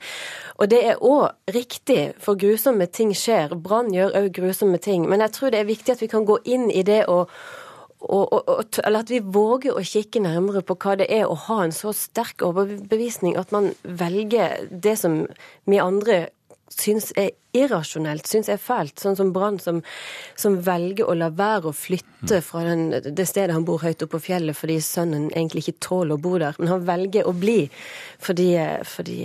Og 0.57 0.71
det 0.73 0.83
er 0.89 1.03
òg 1.05 1.53
riktig, 1.53 2.15
for 2.21 2.39
grusomme 2.41 2.87
ting 2.87 3.13
skjer. 3.17 3.57
Brann 3.57 3.93
gjør 3.95 4.17
òg 4.23 4.33
grusomme 4.37 4.79
ting. 4.79 5.09
Men 5.09 5.21
jeg 5.25 5.37
tror 5.37 5.53
det 5.53 5.61
er 5.61 5.71
viktig 5.71 5.97
at 5.97 6.03
vi 6.03 6.13
kan 6.13 6.29
gå 6.29 6.39
inn 6.45 6.71
i 6.71 6.85
det 6.87 7.05
og 7.13 7.31
og, 8.01 8.33
og, 8.33 8.79
eller 8.85 9.05
at 9.05 9.11
vi 9.11 9.21
våger 9.21 9.75
å 9.77 9.85
kikke 9.85 10.21
nærmere 10.23 10.63
på 10.67 10.77
hva 10.83 10.97
det 11.01 11.09
er 11.13 11.27
å 11.27 11.39
ha 11.47 11.63
en 11.65 11.75
så 11.75 11.95
sterk 11.97 12.45
overbevisning 12.45 13.39
at 13.41 13.55
man 13.55 13.73
velger 13.83 14.67
det 14.71 14.97
som 15.01 15.23
vi 15.65 15.81
andre 15.83 16.27
syns 16.73 17.13
er 17.17 17.31
irrasjonelt, 17.57 18.27
syns 18.29 18.49
er 18.53 18.59
fælt. 18.61 18.99
Sånn 19.01 19.17
som 19.17 19.31
Brann, 19.33 19.59
som, 19.63 19.81
som, 20.39 20.59
velger 20.67 21.09
å 21.09 21.15
la 21.17 21.29
være 21.33 21.71
å 21.71 21.77
flytte 21.77 22.41
fra 22.45 22.65
den, 22.67 22.89
det 23.07 23.27
stedet 23.29 23.55
han 23.55 23.65
bor 23.69 23.81
høyt 23.85 24.03
oppe 24.05 24.17
på 24.17 24.25
fjellet 24.29 24.57
fordi 24.59 24.79
sønnen 24.85 25.29
egentlig 25.31 25.65
ikke 25.65 25.87
tåler 25.87 26.17
å 26.17 26.23
bo 26.23 26.35
der. 26.43 26.59
Men 26.61 26.73
han 26.75 26.85
velger 26.89 27.29
å 27.29 27.35
bli 27.37 27.59
fordi, 28.23 28.49
fordi 28.89 29.19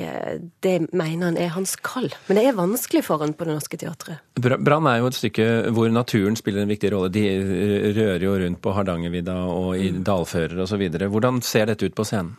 det 0.64 0.76
mener 0.92 1.32
han 1.32 1.40
er 1.42 1.54
hans 1.56 1.76
kall. 1.82 2.12
Men 2.30 2.40
det 2.40 2.46
er 2.48 2.60
vanskelig 2.60 3.04
for 3.08 3.24
han 3.26 3.36
på 3.36 3.48
Det 3.48 3.58
Norske 3.58 3.82
Teatret. 3.82 4.22
Brann 4.42 4.88
er 4.90 5.02
jo 5.02 5.12
et 5.12 5.20
stykke 5.20 5.50
hvor 5.76 5.92
naturen 5.92 6.38
spiller 6.40 6.64
en 6.64 6.72
viktig 6.72 6.94
rolle. 6.94 7.12
De 7.14 7.26
rører 7.98 8.28
jo 8.28 8.38
rundt 8.46 8.62
på 8.64 8.76
Hardangervidda 8.78 9.38
og 9.52 9.74
i 9.80 9.92
dalfører 9.98 10.64
osv. 10.64 10.88
Hvordan 11.02 11.44
ser 11.46 11.72
dette 11.72 11.90
ut 11.90 11.98
på 11.98 12.08
scenen? 12.08 12.38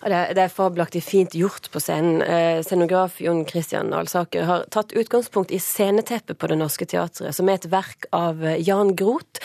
Det 0.00 0.40
er 0.40 0.48
fabelaktig 0.48 1.02
fint 1.04 1.34
gjort 1.36 1.66
på 1.72 1.80
scenen. 1.82 2.22
Eh, 2.24 2.62
scenograf 2.64 3.18
Jon 3.20 3.42
Christian 3.44 3.92
Alsaker 3.92 4.46
har 4.48 4.62
tatt 4.72 4.94
utgangspunkt 4.96 5.52
i 5.52 5.58
sceneteppet 5.60 6.38
på 6.40 6.48
Det 6.48 6.56
Norske 6.56 6.86
Teatret, 6.88 7.36
som 7.36 7.48
er 7.48 7.58
et 7.60 7.68
verk 7.68 8.08
av 8.16 8.40
eh, 8.40 8.56
Jan 8.64 8.94
Groth. 8.96 9.44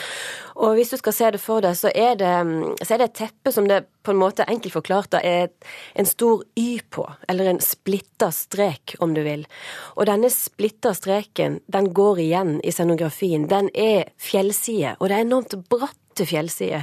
Og 0.56 0.78
hvis 0.78 0.94
du 0.94 0.96
skal 0.96 1.12
se 1.12 1.28
det 1.34 1.42
for 1.42 1.60
deg, 1.60 1.76
så 1.76 1.90
er 1.92 2.16
det, 2.16 2.32
mm, 2.48 2.78
så 2.80 2.94
er 2.94 3.02
det 3.02 3.10
et 3.10 3.18
teppe 3.20 3.52
som 3.52 3.68
det 3.68 3.82
på 4.06 4.14
en 4.14 4.20
måte 4.22 4.46
enkelt 4.48 4.78
forklart 4.78 5.12
da, 5.12 5.20
er 5.20 5.52
en 5.92 6.08
stor 6.08 6.46
Y 6.56 6.80
på, 6.88 7.04
eller 7.28 7.50
en 7.50 7.60
splitta 7.60 8.30
strek, 8.32 8.96
om 9.04 9.12
du 9.12 9.20
vil. 9.26 9.44
Og 10.00 10.08
denne 10.08 10.32
splitta 10.32 10.94
streken, 10.96 11.60
den 11.68 11.92
går 11.92 12.24
igjen 12.24 12.56
i 12.64 12.72
scenografien. 12.72 13.44
Den 13.52 13.68
er 13.74 14.08
fjellside, 14.16 14.96
og 14.96 15.10
det 15.10 15.18
er 15.18 15.28
enormt 15.28 15.58
bratt 15.68 16.00
til 16.16 16.28
fjellside. 16.30 16.82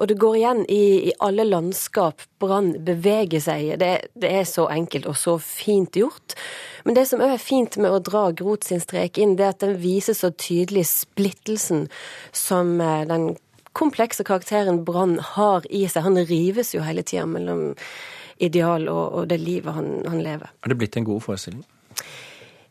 Og 0.00 0.08
det 0.10 0.18
går 0.20 0.38
igjen 0.38 0.62
i, 0.72 0.84
i 1.10 1.14
alle 1.22 1.44
landskap. 1.46 2.24
Brann 2.42 2.72
beveger 2.84 3.42
seg. 3.44 3.74
Det, 3.80 3.92
det, 4.18 4.30
er 4.30 4.48
så 4.48 4.66
enkelt 4.72 5.06
og 5.10 5.18
så 5.20 5.36
fint 5.42 5.96
gjort. 5.98 6.36
Men 6.86 6.96
det 6.98 7.06
som 7.10 7.22
òg 7.22 7.36
er 7.36 7.42
fint 7.42 7.78
med 7.78 7.92
å 7.92 8.02
dra 8.02 8.24
Groth 8.36 8.68
sin 8.70 8.82
strek 8.82 9.20
inn, 9.20 9.36
det 9.38 9.46
er 9.46 9.54
at 9.54 9.62
den 9.62 9.76
viser 9.82 10.16
så 10.18 10.32
tydelig 10.34 10.88
splittelsen 10.90 11.86
som 12.34 12.80
eh, 12.80 13.04
den 13.10 13.34
komplekse 13.78 14.24
karakteren 14.28 14.82
Brann 14.84 15.18
har 15.34 15.68
i 15.70 15.86
seg. 15.88 16.04
Han 16.08 16.20
rives 16.28 16.74
jo 16.74 16.84
hele 16.84 17.04
tida 17.06 17.28
mellom 17.28 17.72
ideal 18.42 18.88
og, 18.90 19.04
og, 19.12 19.28
det 19.30 19.38
livet 19.40 19.76
han, 19.76 19.94
han 20.08 20.22
lever. 20.24 20.50
Er 20.64 20.72
det 20.72 20.78
blitt 20.80 20.98
en 20.98 21.06
god 21.06 21.22
forestilling? 21.24 21.62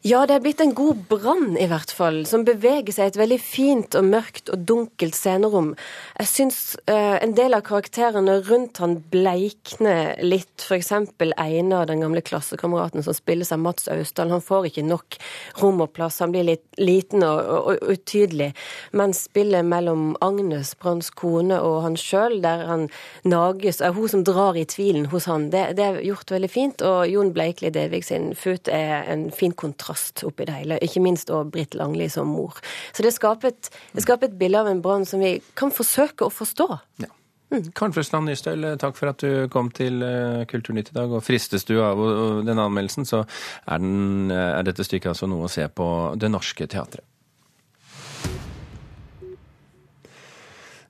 Ja, 0.01 0.23
det 0.25 0.33
er 0.33 0.41
blitt 0.41 0.61
en 0.63 0.71
god 0.73 1.03
brann, 1.11 1.51
i 1.61 1.67
hvert 1.69 1.91
fall, 1.93 2.23
som 2.25 2.41
beveger 2.41 2.89
seg 2.89 3.05
i 3.05 3.11
et 3.11 3.17
veldig 3.19 3.37
fint 3.37 3.93
og 3.99 4.07
mørkt 4.09 4.47
og 4.49 4.63
dunkelt 4.65 5.13
scenerom. 5.13 5.75
Jeg 6.17 6.29
syns 6.31 6.57
uh, 6.89 7.19
en 7.21 7.35
del 7.37 7.53
av 7.53 7.61
karakterene 7.67 8.39
rundt 8.47 8.81
han 8.81 8.95
bleikner 9.13 10.15
litt. 10.25 10.65
Eksempel 10.73 11.35
Einar, 11.37 11.85
den 11.85 12.01
gamle 12.01 12.23
klassekameraten 12.25 13.05
som 13.05 13.13
spilles 13.13 13.51
av 13.53 13.59
Mats 13.61 13.85
Austdal. 13.93 14.31
Han 14.33 14.41
får 14.41 14.71
ikke 14.71 14.85
nok 14.87 15.19
rom 15.61 15.83
og 15.85 15.93
plass, 15.93 16.17
han 16.23 16.33
blir 16.33 16.47
litt 16.47 16.65
liten 16.81 17.21
og, 17.27 17.37
og, 17.37 17.69
og 17.69 17.93
utydelig. 17.93 18.49
Men 18.97 19.13
spillet 19.13 19.69
mellom 19.69 20.15
Agnes, 20.25 20.73
Branns 20.81 21.11
kone, 21.13 21.61
og 21.61 21.83
han 21.85 21.99
sjøl, 21.99 22.39
der 22.41 22.65
han 22.71 22.87
nages, 23.21 23.83
er 23.85 23.93
hun 23.93 24.09
som 24.09 24.25
drar 24.25 24.57
i 24.57 24.65
tvilen 24.65 25.11
hos 25.13 25.29
han, 25.29 25.51
det, 25.53 25.67
det 25.77 25.85
er 25.91 26.01
gjort 26.09 26.33
veldig 26.33 26.51
fint. 26.57 26.81
Og 26.89 27.05
Jon 27.13 27.33
Bleikli 27.37 27.69
Devik 27.69 28.09
sin 28.09 28.31
Fut 28.33 28.65
er 28.73 29.05
en 29.11 29.29
fin 29.35 29.53
kontrast 29.53 29.90
kontrast 29.91 30.23
oppi 30.23 30.45
det 30.45 30.53
hele. 30.53 30.79
Ikke 30.81 31.01
minst 31.01 31.29
og 31.29 31.51
Britt 31.51 31.75
Langli 31.75 32.09
som 32.09 32.27
mor. 32.27 32.53
Så 32.93 33.03
det 33.03 33.13
skaper 33.13 33.51
et, 33.51 34.37
bilde 34.37 34.59
av 34.59 34.67
en 34.67 34.81
brann 34.81 35.05
som 35.05 35.19
vi 35.19 35.41
kan 35.55 35.71
forsøke 35.71 36.25
å 36.25 36.29
forstå. 36.29 36.79
Ja. 36.99 37.11
Mm. 37.51 37.71
Karen 37.75 37.91
Frøsland 37.91 38.29
Nystøl, 38.29 38.63
takk 38.79 38.95
for 38.95 39.11
at 39.11 39.19
du 39.19 39.49
kom 39.51 39.71
til 39.71 40.01
eh, 40.01 40.45
Kulturnytt 40.47 40.91
i 40.91 40.95
dag. 40.95 41.11
Og 41.11 41.23
fristes 41.23 41.65
du 41.65 41.81
av 41.83 41.99
denne 42.45 42.63
anmeldelsen, 42.63 43.05
så 43.05 43.25
er, 43.25 43.79
den, 43.79 44.31
eh, 44.31 44.59
er 44.59 44.63
dette 44.63 44.85
stykket 44.87 45.11
altså 45.11 45.27
noe 45.27 45.49
å 45.49 45.51
se 45.51 45.67
på 45.67 45.87
Det 46.15 46.31
Norske 46.31 46.67
Teatret. 46.67 47.03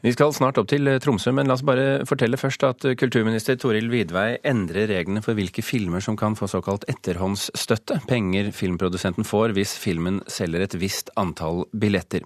Vi 0.01 0.09
skal 0.15 0.31
snart 0.33 0.57
opp 0.57 0.65
til 0.71 0.89
eh, 0.89 0.97
Tromsø, 1.01 1.29
men 1.35 1.45
la 1.45 1.53
oss 1.53 1.61
bare 1.65 2.01
fortelle 2.09 2.39
først 2.39 2.63
at 2.65 2.85
eh, 2.89 2.95
kulturminister 2.97 3.57
Toril 3.61 3.91
Vidvei 3.91 4.39
endrer 4.49 4.89
reglene 4.89 5.21
for 5.21 5.37
hvilke 5.37 5.61
filmer 5.61 6.01
som 6.01 6.17
kan 6.17 6.33
få 6.37 6.49
såkalt 6.49 6.87
etterhåndsstøtte, 6.89 7.99
penger 8.09 8.49
filmprodusenten 8.55 9.27
får 9.27 9.53
hvis 9.53 9.75
filmen 9.77 10.17
selger 10.25 10.65
et 10.65 10.77
visst 10.81 11.13
antall 11.21 11.67
billetter. 11.77 12.25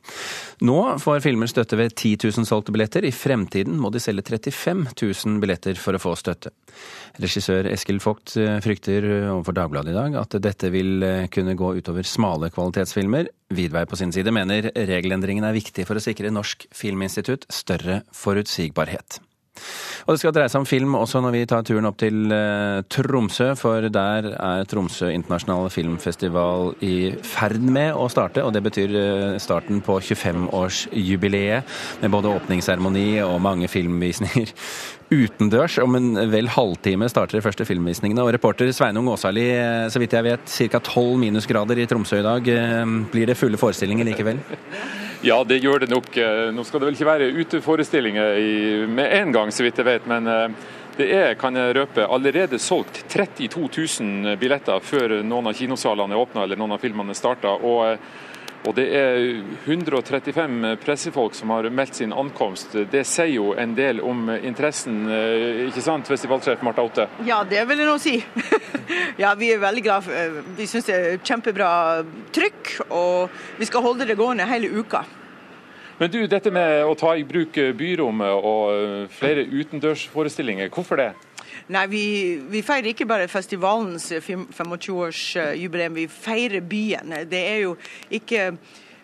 Nå 0.64 0.78
får 1.04 1.20
filmer 1.26 1.52
støtte 1.52 1.76
ved 1.82 1.98
10 1.98 2.16
000 2.24 2.48
solgte 2.48 2.72
billetter, 2.76 3.04
i 3.04 3.12
fremtiden 3.12 3.76
må 3.82 3.92
de 3.92 4.00
selge 4.00 4.24
35 4.24 4.88
000 4.96 5.44
billetter 5.44 5.76
for 5.76 6.00
å 6.00 6.04
få 6.06 6.16
støtte. 6.20 6.56
Regissør 7.20 7.68
Eskil 7.74 8.00
Vogt 8.04 8.38
eh, 8.40 8.56
frykter 8.64 9.10
overfor 9.34 9.60
Dagbladet 9.60 9.92
i 9.92 10.00
dag 10.00 10.16
at 10.24 10.40
dette 10.48 10.72
vil 10.72 11.04
kunne 11.28 11.60
gå 11.60 11.76
utover 11.82 12.08
smale 12.08 12.54
kvalitetsfilmer. 12.56 13.28
Vidvei 13.54 13.86
på 13.86 13.98
sin 14.00 14.10
side 14.16 14.32
mener 14.34 14.72
regelendringen 14.74 15.46
er 15.46 15.54
viktig 15.54 15.86
for 15.86 16.00
å 16.00 16.04
sikre 16.04 16.32
Norsk 16.34 16.66
Filminstitutt 16.74 17.46
større 17.54 18.02
forutsigbarhet. 18.16 19.20
Og 20.06 20.14
det 20.14 20.22
skal 20.22 20.34
dreie 20.36 20.52
seg 20.52 20.62
om 20.62 20.68
film 20.70 20.96
også 21.00 21.22
når 21.24 21.34
vi 21.34 21.44
tar 21.50 21.64
turen 21.66 21.88
opp 21.90 21.98
til 22.02 22.32
eh, 22.34 22.82
Tromsø, 22.92 23.48
for 23.58 23.88
der 23.90 24.28
er 24.36 24.68
Tromsø 24.70 25.10
internasjonale 25.10 25.72
filmfestival 25.74 26.76
i 26.86 26.98
ferd 27.26 27.64
med 27.64 27.96
å 27.98 28.06
starte. 28.12 28.44
Og 28.46 28.54
det 28.56 28.62
betyr 28.68 28.98
eh, 29.00 29.38
starten 29.42 29.82
på 29.86 29.98
25-årsjubileet, 30.04 31.74
med 32.04 32.14
både 32.14 32.36
åpningsseremoni 32.36 33.08
og 33.26 33.40
mange 33.46 33.70
filmvisninger 33.72 34.54
utendørs. 35.24 35.80
Om 35.82 35.98
en 35.98 36.12
vel 36.34 36.52
halvtime 36.54 37.10
starter 37.10 37.40
de 37.40 37.46
første 37.46 37.66
filmvisningene. 37.68 38.22
Og 38.26 38.36
reporter 38.36 38.70
Sveinung 38.76 39.10
Åsali, 39.14 39.48
eh, 39.56 39.88
så 39.90 40.04
vidt 40.04 40.14
jeg 40.18 40.28
vet 40.28 40.46
ca. 40.76 40.84
12 40.84 41.18
minusgrader 41.24 41.82
i 41.82 41.90
Tromsø 41.90 42.22
i 42.22 42.28
dag. 42.30 42.54
Blir 43.10 43.32
det 43.32 43.40
fulle 43.40 43.58
forestillinger 43.62 44.12
likevel? 44.12 44.44
Ja, 45.26 45.40
det 45.44 45.56
gjør 45.58 45.80
det 45.82 45.88
nok. 45.90 46.12
Eh, 46.22 46.52
nå 46.54 46.62
skal 46.68 46.84
det 46.84 46.86
vel 46.86 46.98
ikke 47.00 47.08
være 47.08 47.28
uteforestillinger 47.34 48.84
med 48.94 49.14
en 49.18 49.32
gang, 49.34 49.50
så 49.50 49.64
vidt 49.66 49.80
jeg 49.82 49.88
vet. 49.88 50.04
Men 50.06 50.30
eh, 50.30 50.68
det 51.00 51.08
er, 51.18 51.32
kan 51.42 51.58
jeg 51.58 51.74
røpe, 51.80 52.06
allerede 52.06 52.60
solgt 52.62 53.00
32 53.10 53.64
000 54.06 54.38
billetter 54.38 54.86
før 54.86 55.16
noen 55.26 55.50
av 55.50 55.58
kinosalene 55.58 56.14
er 56.14 56.22
åpna 56.22 56.44
eller 56.46 56.62
noen 56.62 56.76
av 56.78 56.84
filmene 56.84 57.18
starter. 57.18 57.58
Og, 57.58 57.80
eh, 57.88 58.35
og 58.66 58.76
det 58.78 58.86
er 58.98 59.20
135 59.66 60.76
pressefolk 60.82 61.36
som 61.38 61.54
har 61.54 61.70
meldt 61.70 62.00
sin 62.00 62.14
ankomst. 62.14 62.74
Det 62.92 63.04
sier 63.08 63.36
jo 63.36 63.52
en 63.58 63.76
del 63.78 64.02
om 64.02 64.30
interessen, 64.36 65.04
ikke 65.68 65.84
sant, 65.86 66.10
festivalsjef 66.10 66.64
Marta 66.66 66.86
Otte? 66.86 67.08
Ja, 67.28 67.44
det 67.48 67.62
vil 67.70 67.84
jeg 67.84 67.90
nå 67.90 67.98
si. 68.02 68.16
ja, 69.24 69.36
vi 69.38 69.52
er 69.54 69.62
veldig 69.62 69.86
glad. 69.86 70.10
Vi 70.58 70.68
syns 70.70 70.90
det 70.90 70.96
er 70.98 71.22
kjempebra 71.22 71.70
trykk, 72.36 72.74
og 72.90 73.38
vi 73.60 73.70
skal 73.70 73.86
holde 73.86 74.10
det 74.10 74.18
gående 74.20 74.50
hele 74.50 74.72
uka. 74.74 75.06
Men 75.98 76.12
du, 76.12 76.26
dette 76.28 76.52
med 76.52 76.82
å 76.84 76.96
ta 77.00 77.14
i 77.16 77.24
bruk 77.24 77.56
byrommet 77.80 78.34
og 78.36 78.64
eh, 78.74 79.14
flere 79.16 79.46
utendørsforestillinger, 79.48 80.68
hvorfor 80.74 81.00
det? 81.00 81.14
Nei, 81.68 81.88
vi, 81.90 82.04
vi, 82.52 82.62
feirer 82.62 82.92
ikke 82.92 83.08
bare 83.10 83.28
festivalens 83.28 84.12
25-årsjubileum, 84.12 85.96
vi 85.98 86.08
feirer 86.12 86.62
byen. 86.62 87.16
Det 87.26 87.40
er 87.42 87.64
jo 87.64 87.72
ikke 88.14 88.52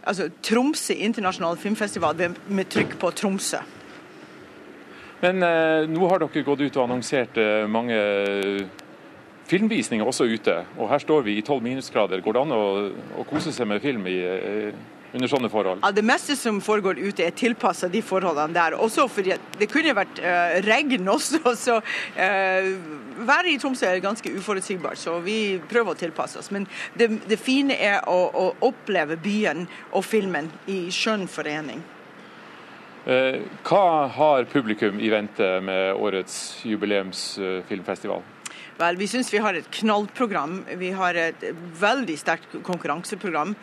altså, 0.04 0.30
Tromsø 0.45 0.93
internasjonal 0.93 1.58
filmfestival 1.58 2.21
med 2.54 2.69
trykk 2.69 3.00
på 3.02 3.12
Tromsø. 3.17 3.63
Men 5.21 5.41
eh, 5.45 5.89
nå 5.89 6.06
har 6.10 6.21
dere 6.21 6.45
gått 6.45 6.62
ut 6.62 6.78
og 6.78 6.86
annonsert 6.86 7.38
eh, 7.41 7.65
mange 7.69 7.97
filmvisninger 9.50 10.06
også 10.06 10.26
ute. 10.30 10.56
Og 10.78 10.89
her 10.89 11.02
står 11.02 11.26
vi 11.26 11.38
i 11.38 11.45
tolv 11.45 11.65
minusgrader. 11.65 12.21
Går 12.21 12.38
det 12.38 12.41
an 12.45 12.56
å, 12.56 12.63
å 13.21 13.26
kose 13.30 13.54
seg 13.54 13.69
med 13.69 13.82
film 13.84 14.06
i, 14.10 14.17
eh, 14.21 14.74
under 15.13 15.28
sånne 15.28 15.50
forhold? 15.52 15.82
Ja, 15.84 15.91
Det 15.91 16.04
meste 16.06 16.36
som 16.39 16.62
foregår 16.63 17.00
ute 17.00 17.26
er 17.26 17.36
tilpassa 17.36 17.89
de 17.91 18.02
forholdene 18.06 18.56
der. 18.56 18.78
Også 18.80 19.08
fordi 19.12 19.36
det 19.60 19.69
kunne 19.71 19.95
vært 19.95 20.21
uh, 20.24 20.58
regn 20.65 21.08
også. 21.12 21.41
Så 21.65 21.78
uh, 21.82 22.69
været 23.28 23.52
i 23.52 23.58
Tromsø 23.62 23.88
er 23.88 24.02
ganske 24.04 24.32
uforutsigbart, 24.38 24.97
så 24.97 25.19
vi 25.24 25.60
prøver 25.69 25.93
å 25.93 26.00
tilpasse 26.00 26.39
oss. 26.39 26.52
Men 26.52 26.67
det, 26.97 27.10
det 27.30 27.39
fine 27.39 27.76
er 27.76 28.02
å, 28.10 28.19
å, 28.34 28.45
oppleve 28.65 29.17
byen 29.21 29.67
og 29.91 30.06
filmen 30.06 30.50
i 30.71 30.84
skjønn 30.93 31.28
forening. 31.30 31.84
Uh, 33.06 33.41
hva 33.65 34.08
har 34.13 34.50
publikum 34.52 35.00
i 35.02 35.10
vente 35.13 35.47
med 35.65 35.97
årets 35.97 36.62
jubileumsfilmfestival? 36.69 38.24
Vel, 38.82 38.97
Vi 38.97 39.08
syns 39.08 39.30
vi 39.34 39.41
har 39.41 39.54
et 39.54 39.67
knallprogram. 39.82 40.62
Vi 40.80 40.89
har 40.97 41.17
et 41.19 41.43
veldig 41.82 42.17
sterkt 42.17 42.56
konkurranseprogram. 42.65 43.54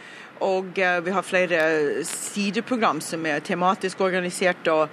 Og 0.44 0.79
uh, 0.79 0.98
vi 1.05 1.14
har 1.14 1.27
flere 1.27 1.62
sideprogram 2.07 3.01
som 3.05 3.27
er 3.27 3.44
tematisk 3.44 4.01
organisert. 4.01 4.68
og 4.68 4.88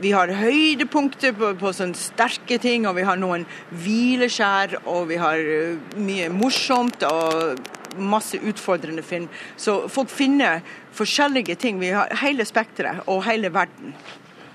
vi 0.00 0.14
har 0.16 0.30
høydepunkter 0.32 1.34
på, 1.36 1.50
på 1.60 1.72
sånne 1.76 1.98
sterke 1.98 2.56
ting, 2.56 2.86
og 2.88 2.96
vi 2.96 3.04
har 3.04 3.18
noen 3.20 3.42
hvileskjær, 3.82 4.78
og 4.88 5.10
vi 5.10 5.18
har 5.20 5.36
uh, 5.36 5.98
mye 6.00 6.30
morsomt 6.32 7.04
og 7.04 7.60
masse 8.00 8.38
utfordrende 8.38 9.02
film. 9.02 9.28
Så 9.60 9.88
folk 9.92 10.08
finner 10.08 10.62
forskjellige 10.96 11.58
ting. 11.60 11.80
Vi 11.82 11.92
har 11.92 12.08
hele 12.22 12.46
spekteret 12.48 13.04
og 13.10 13.24
hele 13.26 13.52
verden. 13.52 13.92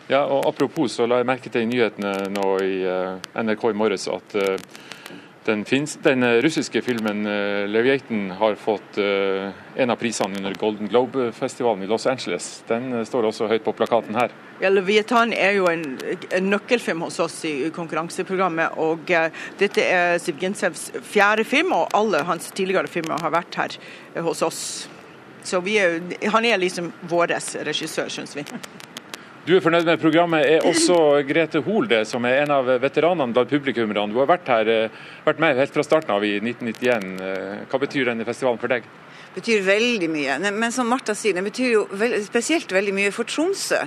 Ja, 0.09 0.23
og 0.25 0.47
Apropos 0.49 0.97
så 0.97 1.05
la 1.09 1.21
jeg 1.21 1.29
merke 1.29 1.49
til 1.49 1.65
i 1.65 1.69
nyhetene 1.69 2.15
nå 2.33 2.49
i 2.65 2.81
uh, 2.85 3.21
NRK 3.41 3.69
i 3.69 3.77
morges 3.77 4.09
at 4.09 4.37
Den, 5.45 5.65
finnes, 5.65 5.99
den 6.01 6.23
eh, 6.23 6.41
russiske 6.41 6.81
filmen 6.81 7.25
uh, 7.25 7.67
'Leviaten' 7.69 8.31
har 8.31 8.55
fått 8.55 8.97
uh, 8.97 9.51
en 9.75 9.89
av 9.93 9.99
prisene 10.01 10.37
under 10.37 10.55
Golden 10.57 10.87
Globe-festivalen 10.89 11.83
i 11.83 11.87
Los 11.87 12.07
Angeles. 12.09 12.63
Den 12.67 12.87
uh, 12.93 13.03
står 13.05 13.27
også 13.29 13.49
høyt 13.51 13.61
på 13.65 13.73
plakaten 13.77 14.17
her. 14.17 14.33
Ja, 14.63 14.71
'Leviatan' 14.73 15.35
er 15.37 15.53
jo 15.59 15.67
en, 15.69 15.83
en, 16.31 16.49
nøkkelfilm 16.49 17.05
hos 17.05 17.19
oss 17.21 17.37
i 17.45 17.69
konkurranseprogrammet. 17.75 18.73
og 18.81 19.05
Dette 19.59 19.85
er 19.85 20.17
Siv 20.23 20.41
Gintsevs 20.41 20.87
fjerde 21.05 21.45
film, 21.45 21.75
og 21.77 21.93
alle 21.93 22.23
hans 22.25 22.49
tidligere 22.49 22.89
filmer 22.89 23.21
har 23.21 23.35
vært 23.37 23.61
her 23.61 23.77
hos 24.25 24.41
oss. 24.41 24.63
Så 25.45 25.61
er, 25.69 26.01
han 26.33 26.49
er 26.49 26.57
liksom 26.57 26.89
vår 27.05 27.37
regissør, 27.69 28.09
syns 28.09 28.33
vi. 28.33 28.47
Du 29.45 29.51
er 29.53 29.61
fornøyd 29.61 29.85
med 29.85 29.99
programmet. 30.01 30.41
Er 30.49 30.63
også 30.65 30.95
Grete 31.27 31.59
Holde, 31.61 31.99
som 32.09 32.23
er 32.25 32.39
en 32.41 32.53
av 32.55 32.69
veteranene 32.81 33.29
blant 33.29 33.51
publikummerne. 33.51 34.07
Du 34.09 34.17
har 34.17 34.25
vært, 34.31 34.47
her, 34.49 34.69
eh, 34.73 35.03
vært 35.21 35.37
med 35.43 35.59
helt 35.59 35.75
fra 35.75 35.83
starten 35.85 36.15
av 36.15 36.23
i 36.25 36.39
1991. 36.39 37.21
Eh, 37.21 37.59
hva 37.69 37.79
betyr 37.79 38.09
denne 38.09 38.25
festivalen 38.25 38.57
for 38.57 38.73
deg? 38.73 38.81
Betyr 39.35 39.61
veldig 39.61 40.09
mye. 40.09 40.39
Men 40.51 40.71
som 40.71 40.89
Martha 40.89 41.13
sier, 41.13 41.35
det 41.37 41.43
betyr 41.43 41.71
jo 41.75 41.85
spesielt 42.25 42.73
veldig 42.73 42.93
mye 42.97 43.11
for 43.13 43.23
Tromsø. 43.23 43.85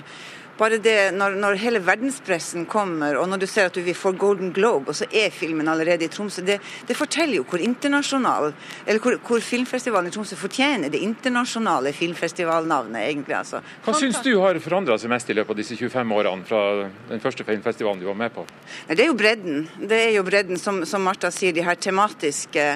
Bare 0.59 0.81
det 0.83 1.13
når, 1.15 1.37
når, 1.39 1.57
hele 1.63 1.81
verdenspressen 1.87 2.65
kommer, 2.67 3.15
og 3.21 3.29
når 3.31 3.43
du 3.45 3.47
ser 3.47 3.69
at 3.71 3.77
vi 3.79 3.95
får 3.95 4.17
Golden 4.19 4.51
Globe, 4.55 4.91
og 4.91 4.97
så 4.99 5.07
er 5.15 5.31
filmen 5.31 5.69
allerede 5.71 6.09
i 6.09 6.11
Tromsø, 6.11 6.43
det, 6.43 6.59
det 6.89 6.97
forteller 6.99 7.39
jo 7.39 7.45
hvor 7.47 7.63
internasjonal, 7.63 8.51
eller 8.85 9.03
hvor, 9.05 9.19
hvor, 9.23 9.45
filmfestivalen 9.45 10.11
i 10.11 10.15
Tromsø 10.15 10.39
fortjener 10.39 10.91
det 10.91 10.99
internasjonale 11.05 11.93
filmfestivalnavnet, 11.95 13.05
egentlig. 13.05 13.37
altså. 13.39 13.61
Hva 13.85 13.95
syns 13.95 14.19
du 14.25 14.33
har 14.43 14.59
forandra 14.63 14.99
seg 14.99 15.13
mest 15.13 15.31
i 15.31 15.37
løpet 15.39 15.55
av 15.55 15.61
disse 15.61 15.79
25 15.79 16.17
årene 16.19 16.49
fra 16.49 16.63
den 17.13 17.23
første 17.23 17.47
filmfestivalen 17.47 18.03
du 18.03 18.09
var 18.11 18.19
med 18.19 18.35
på? 18.35 18.47
Nei, 18.89 18.99
Det 18.99 19.07
er 19.07 19.13
jo 19.13 19.19
bredden. 19.19 19.63
Det 19.79 20.03
er 20.09 20.13
jo 20.17 20.27
bredden, 20.27 20.59
som, 20.59 20.83
som 20.91 21.07
Martha 21.07 21.31
sier, 21.35 21.55
de 21.55 21.63
her 21.63 21.79
tematiske, 21.79 22.67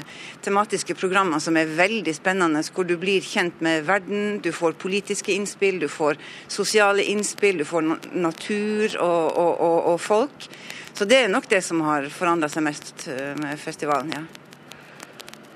tematiske 0.47 0.95
programmene 0.95 1.42
som 1.42 1.59
er 1.59 1.75
veldig 1.83 2.14
spennende, 2.14 2.62
hvor 2.71 2.87
du 2.87 2.95
blir 3.01 3.27
kjent 3.27 3.59
med 3.64 3.83
verden, 3.90 4.38
du 4.45 4.53
får 4.55 4.79
politiske 4.79 5.35
innspill, 5.35 5.83
du 5.83 5.90
får 5.90 6.21
sosiale 6.47 7.03
innspill. 7.11 7.59
du 7.59 7.66
får 7.66 7.72
for 7.73 7.89
natur 8.13 8.95
og, 9.01 9.25
og, 9.33 9.53
og, 9.57 9.79
og 9.95 9.99
folk. 10.01 10.47
Så 10.93 11.09
det 11.09 11.25
er 11.25 11.33
nok 11.33 11.49
det 11.51 11.63
som 11.65 11.81
har 11.87 12.07
forandra 12.13 12.51
seg 12.53 12.67
mest 12.67 13.09
eh, 13.09 13.33
med 13.41 13.59
festivalen, 13.61 14.13
ja. 14.13 14.23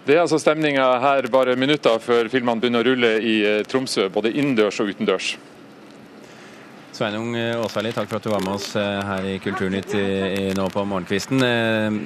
Det 0.07 0.15
er 0.15 0.23
altså 0.23 0.39
stemninga 0.39 0.85
her 1.03 1.27
bare 1.35 1.57
minutter 1.59 1.99
før 1.99 2.29
filmene 2.31 2.63
begynner 2.63 2.85
å 2.85 2.91
rulle 2.93 3.13
i 3.19 3.37
eh, 3.43 3.63
Tromsø, 3.67 4.07
både 4.15 4.31
innendørs 4.33 4.79
og 4.83 4.93
utendørs. 4.95 5.35
Sveinung 6.97 7.35
Aasværli, 7.37 7.91
takk 7.93 8.09
for 8.09 8.17
at 8.17 8.25
du 8.25 8.31
var 8.33 8.41
med 8.41 8.55
oss 8.55 8.71
eh, 8.79 9.01
her 9.05 9.27
i 9.29 9.35
Kulturnytt 9.45 9.93
nå 10.57 10.65
på 10.73 10.85
morgenkvisten. 10.89 11.43
Eh, 11.45 11.97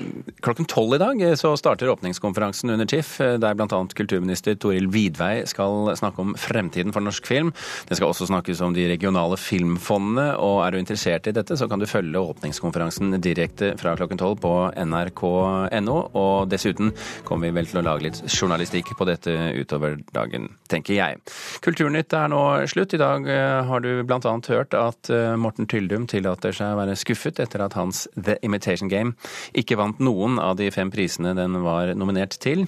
klokken 0.42 0.66
tolv 0.66 0.96
i 0.96 0.98
dag 0.98 1.20
eh, 1.22 1.34
så 1.38 1.52
starter 1.58 1.92
åpningskonferansen 1.92 2.72
under 2.74 2.88
TIFF, 2.90 3.12
der 3.38 3.54
bl.a. 3.54 3.78
kulturminister 3.94 4.56
Toril 4.58 4.88
Vidvei 4.90 5.44
skal 5.46 5.92
snakke 5.98 6.24
om 6.24 6.32
fremtiden 6.34 6.90
for 6.96 7.06
norsk 7.06 7.28
film. 7.28 7.52
Det 7.86 8.00
skal 8.00 8.10
også 8.10 8.26
snakkes 8.32 8.62
om 8.66 8.74
de 8.74 8.88
regionale 8.90 9.38
filmfondene, 9.38 10.32
og 10.42 10.64
er 10.64 10.74
du 10.74 10.80
interessert 10.80 11.30
i 11.30 11.34
dette, 11.38 11.54
så 11.60 11.70
kan 11.70 11.78
du 11.78 11.86
følge 11.90 12.24
åpningskonferansen 12.32 13.14
direkte 13.22 13.76
fra 13.78 13.94
klokken 14.00 14.18
tolv 14.18 14.42
på 14.42 14.54
nrk.no. 14.74 15.98
Og 16.18 16.50
dessuten 16.50 16.90
kommer 17.28 17.46
vi 17.46 17.60
vel 17.60 17.70
til 17.70 17.82
å 17.82 17.86
lage 17.92 18.08
litt 18.08 18.24
journalistikk 18.26 18.96
på 18.98 19.06
dette 19.06 19.36
utover 19.54 20.00
dagen, 20.10 20.50
tenker 20.72 20.98
jeg. 20.98 21.22
Kulturnytt 21.62 22.18
er 22.18 22.34
nå 22.34 22.42
slutt. 22.74 22.98
I 22.98 23.02
dag 23.04 23.30
har 23.70 23.86
du 23.86 23.92
bl.a. 24.02 24.36
hørt 24.50 24.79
at 24.80 25.10
eh, 25.12 25.36
Morten 25.40 25.68
Tyldum 25.70 26.06
tillater 26.10 26.54
seg 26.56 26.74
å 26.74 26.80
være 26.80 26.98
skuffet 26.98 27.42
etter 27.42 27.64
at 27.64 27.76
hans 27.78 28.06
The 28.16 28.38
Imitation 28.46 28.90
Game 28.90 29.16
ikke 29.56 29.78
vant 29.80 30.00
noen 30.02 30.40
av 30.42 30.56
de 30.60 30.70
fem 30.74 30.92
prisene 30.92 31.36
den 31.38 31.60
var 31.64 31.94
nominert 31.98 32.38
til 32.42 32.66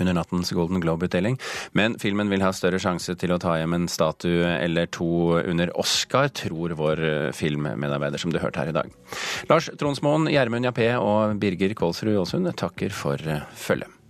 under 0.00 0.16
nattens 0.16 0.52
Golden 0.56 0.80
Globe-utdeling. 0.80 1.38
Men 1.76 1.98
filmen 2.00 2.30
vil 2.32 2.44
ha 2.44 2.52
større 2.56 2.80
sjanse 2.82 3.16
til 3.20 3.34
å 3.34 3.40
ta 3.42 3.56
hjem 3.60 3.76
en 3.76 3.88
statue 3.92 4.54
eller 4.56 4.88
to 4.92 5.38
under 5.42 5.72
Oscar, 5.80 6.30
tror 6.36 6.76
vår 6.78 7.06
eh, 7.08 7.30
filmmedarbeider 7.36 8.22
som 8.22 8.32
du 8.32 8.40
hørte 8.42 8.62
her 8.62 8.72
i 8.72 8.76
dag. 8.76 8.92
Lars 9.52 9.70
Tronsmoen, 9.80 10.30
Gjermund 10.32 10.68
Jappé 10.68 10.92
og 10.98 11.36
Birger 11.42 11.76
Kålsrud 11.78 12.16
Aasund 12.16 12.52
takker 12.56 12.94
for 12.96 13.20
eh, 13.20 13.44
følget. 13.52 14.01